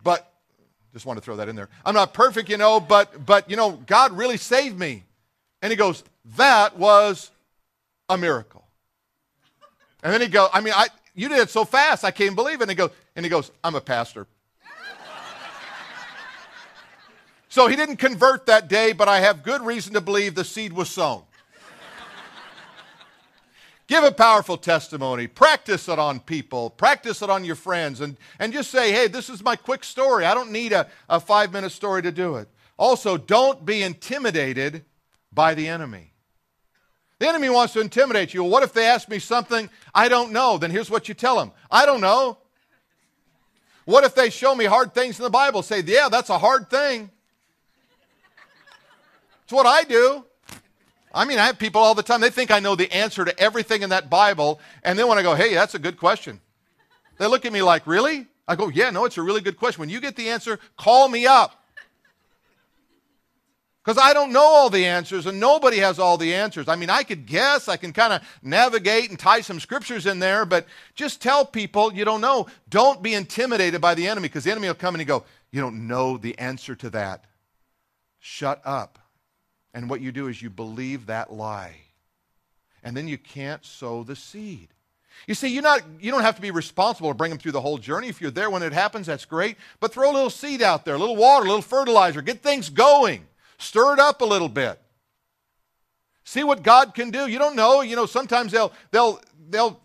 but 0.05 0.33
just 0.96 1.04
want 1.04 1.18
to 1.18 1.20
throw 1.20 1.37
that 1.37 1.46
in 1.46 1.56
there. 1.56 1.68
I'm 1.85 1.94
not 1.94 2.14
perfect, 2.14 2.48
you 2.48 2.56
know, 2.56 2.80
but 2.80 3.26
but 3.26 3.50
you 3.50 3.56
know, 3.56 3.72
God 3.72 4.12
really 4.12 4.38
saved 4.38 4.78
me. 4.78 5.04
And 5.61 5.70
he 5.70 5.76
goes, 5.76 6.02
"That 6.37 6.78
was 6.78 7.30
a 8.09 8.16
miracle." 8.16 8.64
And 10.02 10.11
then 10.11 10.22
he 10.22 10.28
goes, 10.28 10.48
"I 10.54 10.62
mean, 10.62 10.72
I 10.74 10.88
you 11.14 11.28
did 11.28 11.38
it 11.38 11.50
so 11.50 11.66
fast, 11.66 12.02
I 12.02 12.11
can't 12.11 12.35
believe 12.35 12.61
it." 12.61 12.62
And 12.62 12.70
he 12.70 12.76
goes, 12.76 12.90
and 13.14 13.26
he 13.26 13.28
goes, 13.28 13.50
"I'm 13.62 13.74
a 13.74 13.80
pastor." 13.80 14.26
so 17.50 17.66
he 17.66 17.76
didn't 17.76 17.96
convert 17.96 18.46
that 18.46 18.68
day, 18.68 18.94
but 18.94 19.06
I 19.06 19.20
have 19.20 19.42
good 19.42 19.61
reason 19.61 19.92
to 19.92 20.00
believe 20.00 20.35
the 20.35 20.44
seed 20.44 20.72
was 20.72 20.88
sown. 20.88 21.24
Give 23.87 24.03
a 24.03 24.11
powerful 24.11 24.57
testimony. 24.57 25.29
Practice 25.29 25.88
it 25.88 25.99
on 25.99 26.18
people. 26.18 26.70
Practice 26.70 27.22
it 27.22 27.31
on 27.31 27.44
your 27.44 27.55
friends. 27.55 28.01
And, 28.01 28.16
and 28.38 28.53
just 28.53 28.70
say, 28.70 28.90
hey, 28.90 29.07
this 29.07 29.31
is 29.31 29.44
my 29.44 29.55
quick 29.55 29.85
story. 29.85 30.25
I 30.25 30.35
don't 30.35 30.51
need 30.51 30.72
a, 30.72 30.88
a 31.09 31.20
five 31.20 31.53
minute 31.53 31.70
story 31.70 32.03
to 32.03 32.11
do 32.11 32.37
it. 32.37 32.49
Also, 32.77 33.16
don't 33.16 33.64
be 33.64 33.83
intimidated 33.83 34.85
by 35.33 35.55
the 35.55 35.68
enemy. 35.68 36.12
The 37.18 37.29
enemy 37.29 37.49
wants 37.49 37.72
to 37.75 37.81
intimidate 37.81 38.35
you. 38.35 38.42
Well, 38.42 38.53
what 38.53 38.62
if 38.62 38.72
they 38.72 38.87
ask 38.87 39.09
me 39.09 39.18
something 39.18 39.70
I 39.94 40.09
don't 40.09 40.33
know? 40.33 40.59
Then 40.59 40.70
here's 40.70 40.90
what 40.90 41.09
you 41.09 41.14
tell 41.14 41.38
them 41.38 41.53
I 41.70 41.87
don't 41.87 42.01
know. 42.01 42.38
What 43.87 44.03
if 44.03 44.16
they 44.16 44.31
show 44.31 44.55
me 44.55 44.64
hard 44.64 44.94
things 44.94 45.18
in 45.18 45.22
the 45.22 45.31
Bible? 45.31 45.62
Say, 45.62 45.81
yeah, 45.81 46.09
that's 46.11 46.29
a 46.29 46.38
hard 46.38 46.68
thing. 46.68 47.09
It's 49.44 49.53
what 49.53 49.64
I 49.64 49.85
do. 49.85 50.25
I 51.16 51.24
mean, 51.24 51.38
I 51.38 51.46
have 51.46 51.59
people 51.59 51.81
all 51.81 51.94
the 51.94 52.02
time, 52.02 52.20
they 52.20 52.31
think 52.31 52.50
I 52.50 52.61
know 52.61 52.76
the 52.76 52.92
answer 52.92 53.24
to 53.24 53.38
everything 53.40 53.83
in 53.83 53.90
that 53.90 54.11
Bible. 54.11 54.61
And 54.85 54.98
then 54.98 55.09
when 55.09 55.16
I 55.16 55.22
go, 55.22 55.35
hey, 55.35 55.55
that's 55.55 55.74
a 55.74 55.79
good 55.79 55.96
question, 55.96 56.40
they 57.18 57.26
look 57.26 57.46
at 57.46 57.52
me 57.52 57.62
like, 57.62 57.87
really? 57.87 58.26
I 58.46 58.55
go, 58.55 58.68
yeah, 58.68 58.90
no, 58.90 59.07
it's 59.07 59.16
a 59.16 59.22
really 59.22 59.40
good 59.40 59.57
question. 59.57 59.81
When 59.81 59.88
you 59.88 60.00
get 60.00 60.14
the 60.14 60.29
answer, 60.29 60.61
call 60.76 61.09
me 61.09 61.26
up. 61.26 61.62
Because 63.83 64.02
I 64.02 64.12
don't 64.12 64.33
know 64.33 64.44
all 64.44 64.68
the 64.68 64.85
answers, 64.85 65.26
and 65.26 65.40
nobody 65.40 65.79
has 65.79 65.98
all 65.98 66.18
the 66.18 66.35
answers. 66.35 66.68
I 66.68 66.76
mean, 66.76 66.90
I 66.90 67.02
could 67.02 67.24
guess, 67.24 67.68
I 67.68 67.76
can 67.76 67.92
kind 67.92 68.12
of 68.12 68.22
navigate 68.42 69.11
and 69.11 69.18
tie 69.18 69.40
some 69.40 69.61
scriptures 69.61 70.07
in 70.07 70.18
there, 70.18 70.44
but 70.44 70.66
just 70.96 71.22
tell 71.22 71.46
people 71.46 71.94
you 71.94 72.05
don't 72.05 72.20
know. 72.20 72.48
Don't 72.68 73.00
be 73.00 73.14
intimidated 73.14 73.81
by 73.81 73.94
the 73.94 74.07
enemy, 74.07 74.29
because 74.29 74.44
the 74.44 74.50
enemy 74.50 74.66
will 74.66 74.74
come 74.74 74.96
and 74.96 75.07
go, 75.07 75.24
You 75.50 75.61
don't 75.61 75.87
know 75.87 76.18
the 76.18 76.37
answer 76.38 76.74
to 76.74 76.90
that. 76.90 77.24
Shut 78.18 78.61
up. 78.64 79.06
And 79.76 79.90
what 79.90 80.00
you 80.00 80.10
do 80.10 80.28
is 80.28 80.40
you 80.40 80.48
believe 80.48 81.04
that 81.06 81.30
lie. 81.30 81.76
And 82.82 82.96
then 82.96 83.06
you 83.06 83.18
can't 83.18 83.62
sow 83.62 84.04
the 84.04 84.16
seed. 84.16 84.68
You 85.26 85.34
see, 85.34 85.48
you're 85.48 85.62
not, 85.62 85.82
you 86.00 86.10
don't 86.10 86.22
have 86.22 86.36
to 86.36 86.40
be 86.40 86.50
responsible 86.50 87.10
to 87.10 87.14
bring 87.14 87.28
them 87.28 87.38
through 87.38 87.52
the 87.52 87.60
whole 87.60 87.76
journey. 87.76 88.08
If 88.08 88.22
you're 88.22 88.30
there 88.30 88.48
when 88.48 88.62
it 88.62 88.72
happens, 88.72 89.06
that's 89.06 89.26
great. 89.26 89.58
But 89.78 89.92
throw 89.92 90.10
a 90.10 90.14
little 90.14 90.30
seed 90.30 90.62
out 90.62 90.86
there, 90.86 90.94
a 90.94 90.98
little 90.98 91.14
water, 91.14 91.44
a 91.44 91.48
little 91.48 91.60
fertilizer. 91.60 92.22
Get 92.22 92.42
things 92.42 92.70
going. 92.70 93.26
Stir 93.58 93.92
it 93.92 93.98
up 93.98 94.22
a 94.22 94.24
little 94.24 94.48
bit. 94.48 94.80
See 96.24 96.42
what 96.42 96.62
God 96.62 96.94
can 96.94 97.10
do. 97.10 97.26
You 97.26 97.38
don't 97.38 97.54
know. 97.54 97.82
You 97.82 97.96
know, 97.96 98.06
sometimes 98.06 98.52
they'll, 98.52 98.72
they'll, 98.92 99.20
they'll 99.50 99.78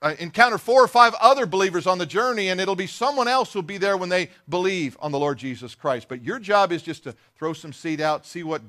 uh, 0.00 0.14
encounter 0.18 0.58
four 0.58 0.82
or 0.82 0.88
five 0.88 1.14
other 1.20 1.46
believers 1.46 1.86
on 1.86 1.98
the 1.98 2.06
journey, 2.06 2.48
and 2.48 2.60
it'll 2.60 2.76
be 2.76 2.86
someone 2.86 3.28
else 3.28 3.52
who'll 3.52 3.62
be 3.62 3.78
there 3.78 3.96
when 3.96 4.08
they 4.08 4.30
believe 4.48 4.96
on 5.00 5.12
the 5.12 5.18
Lord 5.18 5.38
Jesus 5.38 5.74
Christ. 5.74 6.08
But 6.08 6.22
your 6.22 6.38
job 6.38 6.72
is 6.72 6.82
just 6.82 7.04
to 7.04 7.14
throw 7.36 7.52
some 7.52 7.72
seed 7.72 8.00
out, 8.00 8.26
see 8.26 8.42
what 8.42 8.62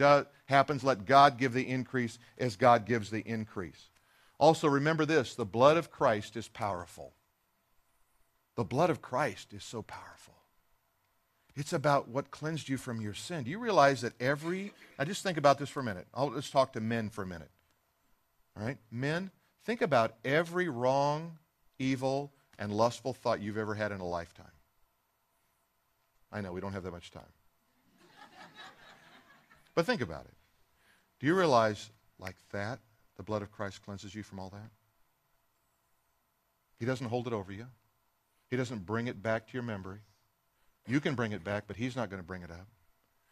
happens. 0.46 0.84
Let 0.84 1.06
God 1.06 1.38
give 1.38 1.54
the 1.54 1.68
increase 1.68 2.18
as 2.38 2.56
God 2.56 2.86
gives 2.86 3.10
the 3.10 3.22
increase. 3.22 3.90
Also, 4.40 4.68
remember 4.68 5.06
this 5.06 5.36
the 5.36 5.46
blood 5.46 5.78
of 5.78 5.92
Christ 5.92 6.36
is 6.36 6.48
powerful. 6.48 7.14
The 8.56 8.64
blood 8.64 8.90
of 8.90 9.02
Christ 9.02 9.54
is 9.54 9.64
so 9.64 9.82
powerful. 9.82 10.36
It's 11.56 11.74
about 11.74 12.08
what 12.08 12.32
cleansed 12.32 12.68
you 12.68 12.78
from 12.78 13.00
your 13.00 13.14
sin. 13.14 13.44
Do 13.44 13.52
you 13.52 13.60
realize 13.60 14.02
that 14.02 14.20
every, 14.20 14.74
I 14.98 15.06
just 15.06 15.22
think 15.22 15.38
about 15.38 15.60
this 15.60 15.70
for 15.70 15.82
a 15.82 15.84
minute. 15.84 16.08
I'll, 16.14 16.32
let's 16.32 16.50
talk 16.50 16.74
to 16.74 16.82
men 16.82 17.10
for 17.10 17.24
a 17.24 17.28
minute. 17.28 17.52
All 18.58 18.66
right? 18.66 18.78
Men, 18.92 19.30
think 19.66 19.82
about 19.82 20.16
every 20.24 20.70
wrong, 20.70 21.38
evil, 21.80 22.32
and 22.60 22.72
lustful 22.72 23.14
thought 23.14 23.42
you've 23.42 23.58
ever 23.58 23.76
had 23.76 23.92
in 23.92 24.00
a 24.00 24.08
lifetime. 24.08 24.46
I 26.32 26.42
know 26.42 26.52
we 26.52 26.62
don't 26.62 26.74
have 26.74 26.84
that 26.84 26.92
much 26.92 27.12
time. 27.12 27.24
But 29.76 29.88
think 29.88 30.02
about 30.02 30.26
it. 30.26 30.34
Do 31.20 31.26
you 31.26 31.36
realize, 31.36 31.90
like 32.20 32.36
that, 32.52 32.80
the 33.18 33.24
blood 33.24 33.42
of 33.42 33.52
Christ 33.52 33.84
cleanses 33.84 34.14
you 34.14 34.22
from 34.22 34.40
all 34.40 34.50
that? 34.50 34.70
He 36.80 36.86
doesn't 36.86 37.08
hold 37.08 37.28
it 37.28 37.34
over 37.34 37.52
you, 37.52 37.68
He 38.50 38.58
doesn't 38.58 38.86
bring 38.86 39.08
it 39.08 39.24
back 39.24 39.48
to 39.48 39.54
your 39.54 39.64
memory. 39.64 40.00
You 40.86 41.00
can 41.00 41.16
bring 41.16 41.32
it 41.32 41.44
back, 41.44 41.64
but 41.66 41.78
He's 41.78 41.96
not 41.96 42.10
going 42.10 42.22
to 42.22 42.28
bring 42.28 42.44
it 42.44 42.52
up. 42.52 42.68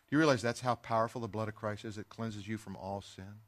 Do 0.10 0.16
you 0.16 0.18
realize 0.18 0.42
that's 0.42 0.62
how 0.62 0.76
powerful 0.76 1.22
the 1.22 1.28
blood 1.28 1.48
of 1.48 1.56
Christ 1.56 1.86
is? 1.86 1.98
It 1.98 2.10
cleanses 2.10 2.48
you 2.48 2.58
from 2.58 2.76
all 2.76 3.02
sin. 3.02 3.42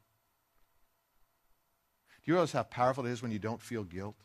Do 2.24 2.30
you 2.30 2.34
realize 2.34 2.52
how 2.52 2.62
powerful 2.62 3.04
it 3.06 3.10
is 3.10 3.22
when 3.22 3.32
you 3.32 3.38
don't 3.38 3.60
feel 3.60 3.84
guilt? 3.84 4.16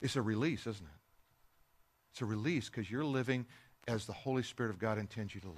It's 0.00 0.16
a 0.16 0.22
release, 0.22 0.60
isn't 0.60 0.86
it? 0.86 1.00
It's 2.12 2.22
a 2.22 2.26
release 2.26 2.68
because 2.68 2.90
you're 2.90 3.04
living 3.04 3.46
as 3.88 4.06
the 4.06 4.12
Holy 4.12 4.42
Spirit 4.42 4.70
of 4.70 4.78
God 4.78 4.98
intends 4.98 5.34
you 5.34 5.40
to 5.40 5.48
live. 5.48 5.56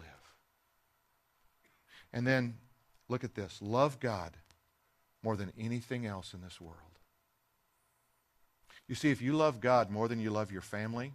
And 2.12 2.26
then 2.26 2.56
look 3.08 3.24
at 3.24 3.34
this 3.34 3.58
love 3.60 4.00
God 4.00 4.36
more 5.22 5.36
than 5.36 5.52
anything 5.58 6.06
else 6.06 6.34
in 6.34 6.40
this 6.40 6.60
world. 6.60 6.76
You 8.88 8.94
see, 8.94 9.10
if 9.10 9.22
you 9.22 9.34
love 9.34 9.60
God 9.60 9.90
more 9.90 10.08
than 10.08 10.20
you 10.20 10.30
love 10.30 10.50
your 10.50 10.60
family, 10.62 11.12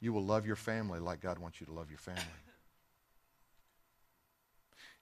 you 0.00 0.12
will 0.12 0.24
love 0.24 0.46
your 0.46 0.56
family 0.56 0.98
like 0.98 1.20
God 1.20 1.38
wants 1.38 1.60
you 1.60 1.66
to 1.66 1.72
love 1.72 1.88
your 1.88 1.98
family. 1.98 2.22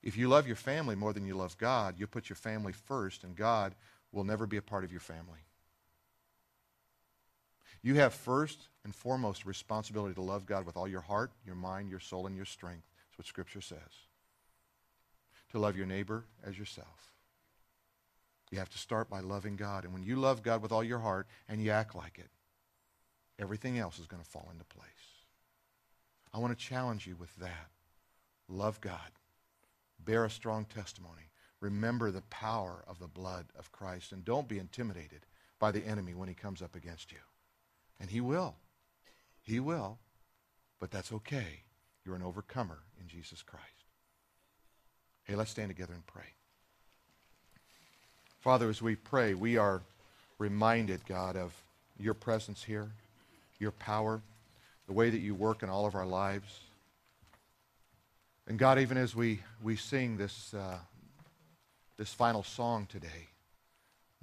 If 0.03 0.17
you 0.17 0.29
love 0.29 0.47
your 0.47 0.57
family 0.57 0.95
more 0.95 1.13
than 1.13 1.27
you 1.27 1.35
love 1.35 1.59
God, 1.59 1.97
you'll 1.99 2.09
put 2.09 2.29
your 2.29 2.37
family 2.37 2.73
first, 2.73 3.23
and 3.23 3.37
God 3.37 3.75
will 4.13 4.25
never 4.25 4.47
be 4.47 4.57
a 4.57 4.63
part 4.63 4.85
of 4.85 4.91
your 4.91 5.01
family. 5.01 5.41
You 7.83 7.95
have 7.97 8.13
first 8.13 8.69
and 8.85 8.95
foremost 8.95 9.47
responsibility 9.47 10.15
to 10.15 10.23
love 10.23 10.47
God 10.47 10.67
with 10.67 10.77
all 10.77 10.89
your 10.89 11.01
heart, 11.01 11.33
your 11.47 11.55
mind, 11.55 11.91
your 11.91 12.01
soul, 12.01 12.27
and 12.27 12.37
your 12.37 12.45
strength. 12.45 12.87
That's 13.09 13.19
what 13.19 13.27
Scripture 13.27 13.61
says. 13.61 13.79
To 15.53 15.59
love 15.59 15.77
your 15.77 15.87
neighbor 15.87 16.25
as 16.45 16.59
yourself. 16.59 17.13
You 18.51 18.59
have 18.59 18.69
to 18.71 18.79
start 18.79 19.09
by 19.09 19.21
loving 19.21 19.57
God. 19.57 19.85
And 19.85 19.93
when 19.93 20.03
you 20.03 20.17
love 20.17 20.43
God 20.43 20.63
with 20.63 20.73
all 20.73 20.85
your 20.85 20.99
heart 20.99 21.27
and 21.49 21.63
you 21.63 21.71
act 21.71 21.95
like 21.95 22.19
it, 22.19 22.29
everything 23.39 23.79
else 23.79 23.99
is 23.99 24.07
going 24.07 24.23
to 24.23 24.29
fall 24.29 24.49
into 24.53 24.65
place. 24.65 24.87
I 26.33 26.39
want 26.39 26.57
to 26.57 26.65
challenge 26.65 27.07
you 27.07 27.17
with 27.17 27.35
that. 27.37 27.71
Love 28.49 28.81
God. 28.81 28.99
Bear 30.05 30.25
a 30.25 30.31
strong 30.31 30.65
testimony. 30.65 31.31
Remember 31.61 32.11
the 32.11 32.23
power 32.23 32.85
of 32.89 32.99
the 32.99 33.07
blood 33.07 33.47
of 33.59 33.73
Christ. 33.73 34.13
And 34.13 34.25
don't 34.25 34.49
be 34.49 34.59
intimidated 34.59 35.27
by 35.59 35.71
the 35.71 35.87
enemy 35.87 36.15
when 36.15 36.29
he 36.29 36.35
comes 36.35 36.63
up 36.63 36.75
against 36.75 37.13
you. 37.13 37.19
And 38.01 38.11
he 38.11 38.21
will. 38.21 38.55
He 39.43 39.61
will. 39.61 39.99
But 40.79 40.91
that's 40.91 41.13
okay. 41.13 41.63
You're 42.05 42.17
an 42.17 42.23
overcomer 42.23 42.79
in 43.01 43.09
Jesus 43.09 43.43
Christ. 43.43 43.67
Hey, 45.25 45.35
let's 45.35 45.51
stand 45.51 45.69
together 45.69 45.93
and 45.93 46.07
pray. 46.07 46.25
Father, 48.41 48.71
as 48.71 48.81
we 48.81 48.97
pray, 48.97 49.35
we 49.35 49.59
are 49.59 49.83
reminded, 50.39 51.05
God, 51.07 51.37
of 51.37 51.53
your 51.99 52.15
presence 52.15 52.65
here, 52.65 52.91
your 53.59 53.71
power, 53.73 54.23
the 54.87 54.95
way 54.95 55.11
that 55.11 55.19
you 55.19 55.35
work 55.35 55.63
in 55.63 55.69
all 55.69 55.85
of 55.85 55.95
our 55.95 56.07
lives. 56.07 56.61
And 58.51 58.59
God, 58.59 58.81
even 58.81 58.97
as 58.97 59.15
we, 59.15 59.39
we 59.63 59.77
sing 59.77 60.17
this, 60.17 60.53
uh, 60.55 60.79
this 61.97 62.13
final 62.13 62.43
song 62.43 62.89
today, 62.91 63.29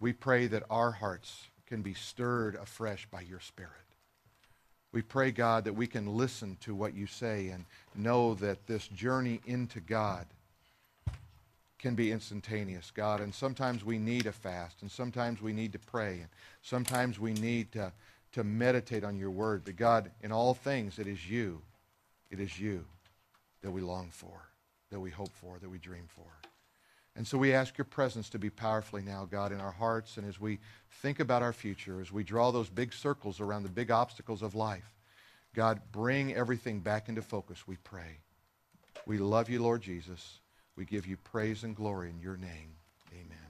we 0.02 0.12
pray 0.12 0.48
that 0.48 0.64
our 0.70 0.92
hearts 0.92 1.46
can 1.66 1.82
be 1.82 1.94
stirred 1.94 2.56
afresh 2.56 3.08
by 3.10 3.22
your 3.22 3.40
Spirit. 3.40 3.72
We 4.92 5.02
pray, 5.02 5.32
God, 5.32 5.64
that 5.64 5.76
we 5.78 5.88
can 5.88 6.18
listen 6.18 6.58
to 6.60 6.76
what 6.76 6.94
you 6.94 7.08
say 7.08 7.48
and 7.48 7.64
know 7.96 8.34
that 8.34 8.68
this 8.68 8.90
journey 8.90 9.40
into 9.46 9.80
God 9.80 10.26
can 11.80 11.96
be 11.96 12.12
instantaneous, 12.12 12.92
God. 12.92 13.22
And 13.22 13.34
sometimes 13.34 13.86
we 13.86 13.98
need 13.98 14.26
a 14.26 14.34
fast, 14.34 14.82
and 14.82 14.92
sometimes 14.92 15.42
we 15.42 15.54
need 15.54 15.72
to 15.72 15.80
pray, 15.80 16.20
and 16.20 16.30
sometimes 16.62 17.18
we 17.18 17.32
need 17.32 17.72
to, 17.72 17.94
to 18.34 18.44
meditate 18.44 19.06
on 19.06 19.18
your 19.18 19.32
word. 19.32 19.62
But 19.64 19.78
God, 19.78 20.12
in 20.22 20.34
all 20.34 20.54
things, 20.54 21.00
it 21.00 21.08
is 21.08 21.30
you. 21.30 21.62
It 22.30 22.42
is 22.42 22.60
you 22.60 22.84
that 23.62 23.72
we 23.72 23.82
long 23.82 24.10
for, 24.12 24.50
that 24.92 25.00
we 25.00 25.10
hope 25.10 25.34
for, 25.34 25.60
that 25.60 25.70
we 25.70 25.78
dream 25.78 26.06
for. 26.08 26.32
And 27.16 27.26
so 27.26 27.38
we 27.38 27.54
ask 27.54 27.78
your 27.78 27.86
presence 27.86 28.30
to 28.30 28.40
be 28.40 28.52
powerfully 28.52 29.02
now, 29.02 29.26
God, 29.26 29.52
in 29.52 29.60
our 29.60 29.72
hearts, 29.72 30.18
and 30.18 30.28
as 30.28 30.40
we 30.40 30.60
think 31.02 31.20
about 31.20 31.42
our 31.42 31.54
future, 31.54 32.00
as 32.00 32.12
we 32.12 32.24
draw 32.24 32.52
those 32.52 32.70
big 32.70 32.94
circles 32.94 33.40
around 33.40 33.64
the 33.64 33.70
big 33.70 33.90
obstacles 33.90 34.44
of 34.44 34.54
life, 34.54 34.94
God, 35.56 35.82
bring 35.92 36.36
everything 36.36 36.80
back 36.80 37.10
into 37.10 37.24
focus, 37.24 37.68
we 37.68 37.78
pray. 37.78 38.20
We 39.08 39.18
love 39.18 39.50
you, 39.50 39.64
Lord 39.64 39.82
Jesus. 39.82 40.40
We 40.76 40.86
give 40.86 41.08
you 41.08 41.18
praise 41.18 41.64
and 41.64 41.76
glory 41.76 42.12
in 42.12 42.20
your 42.20 42.38
name. 42.38 42.76
Amen. 43.12 43.47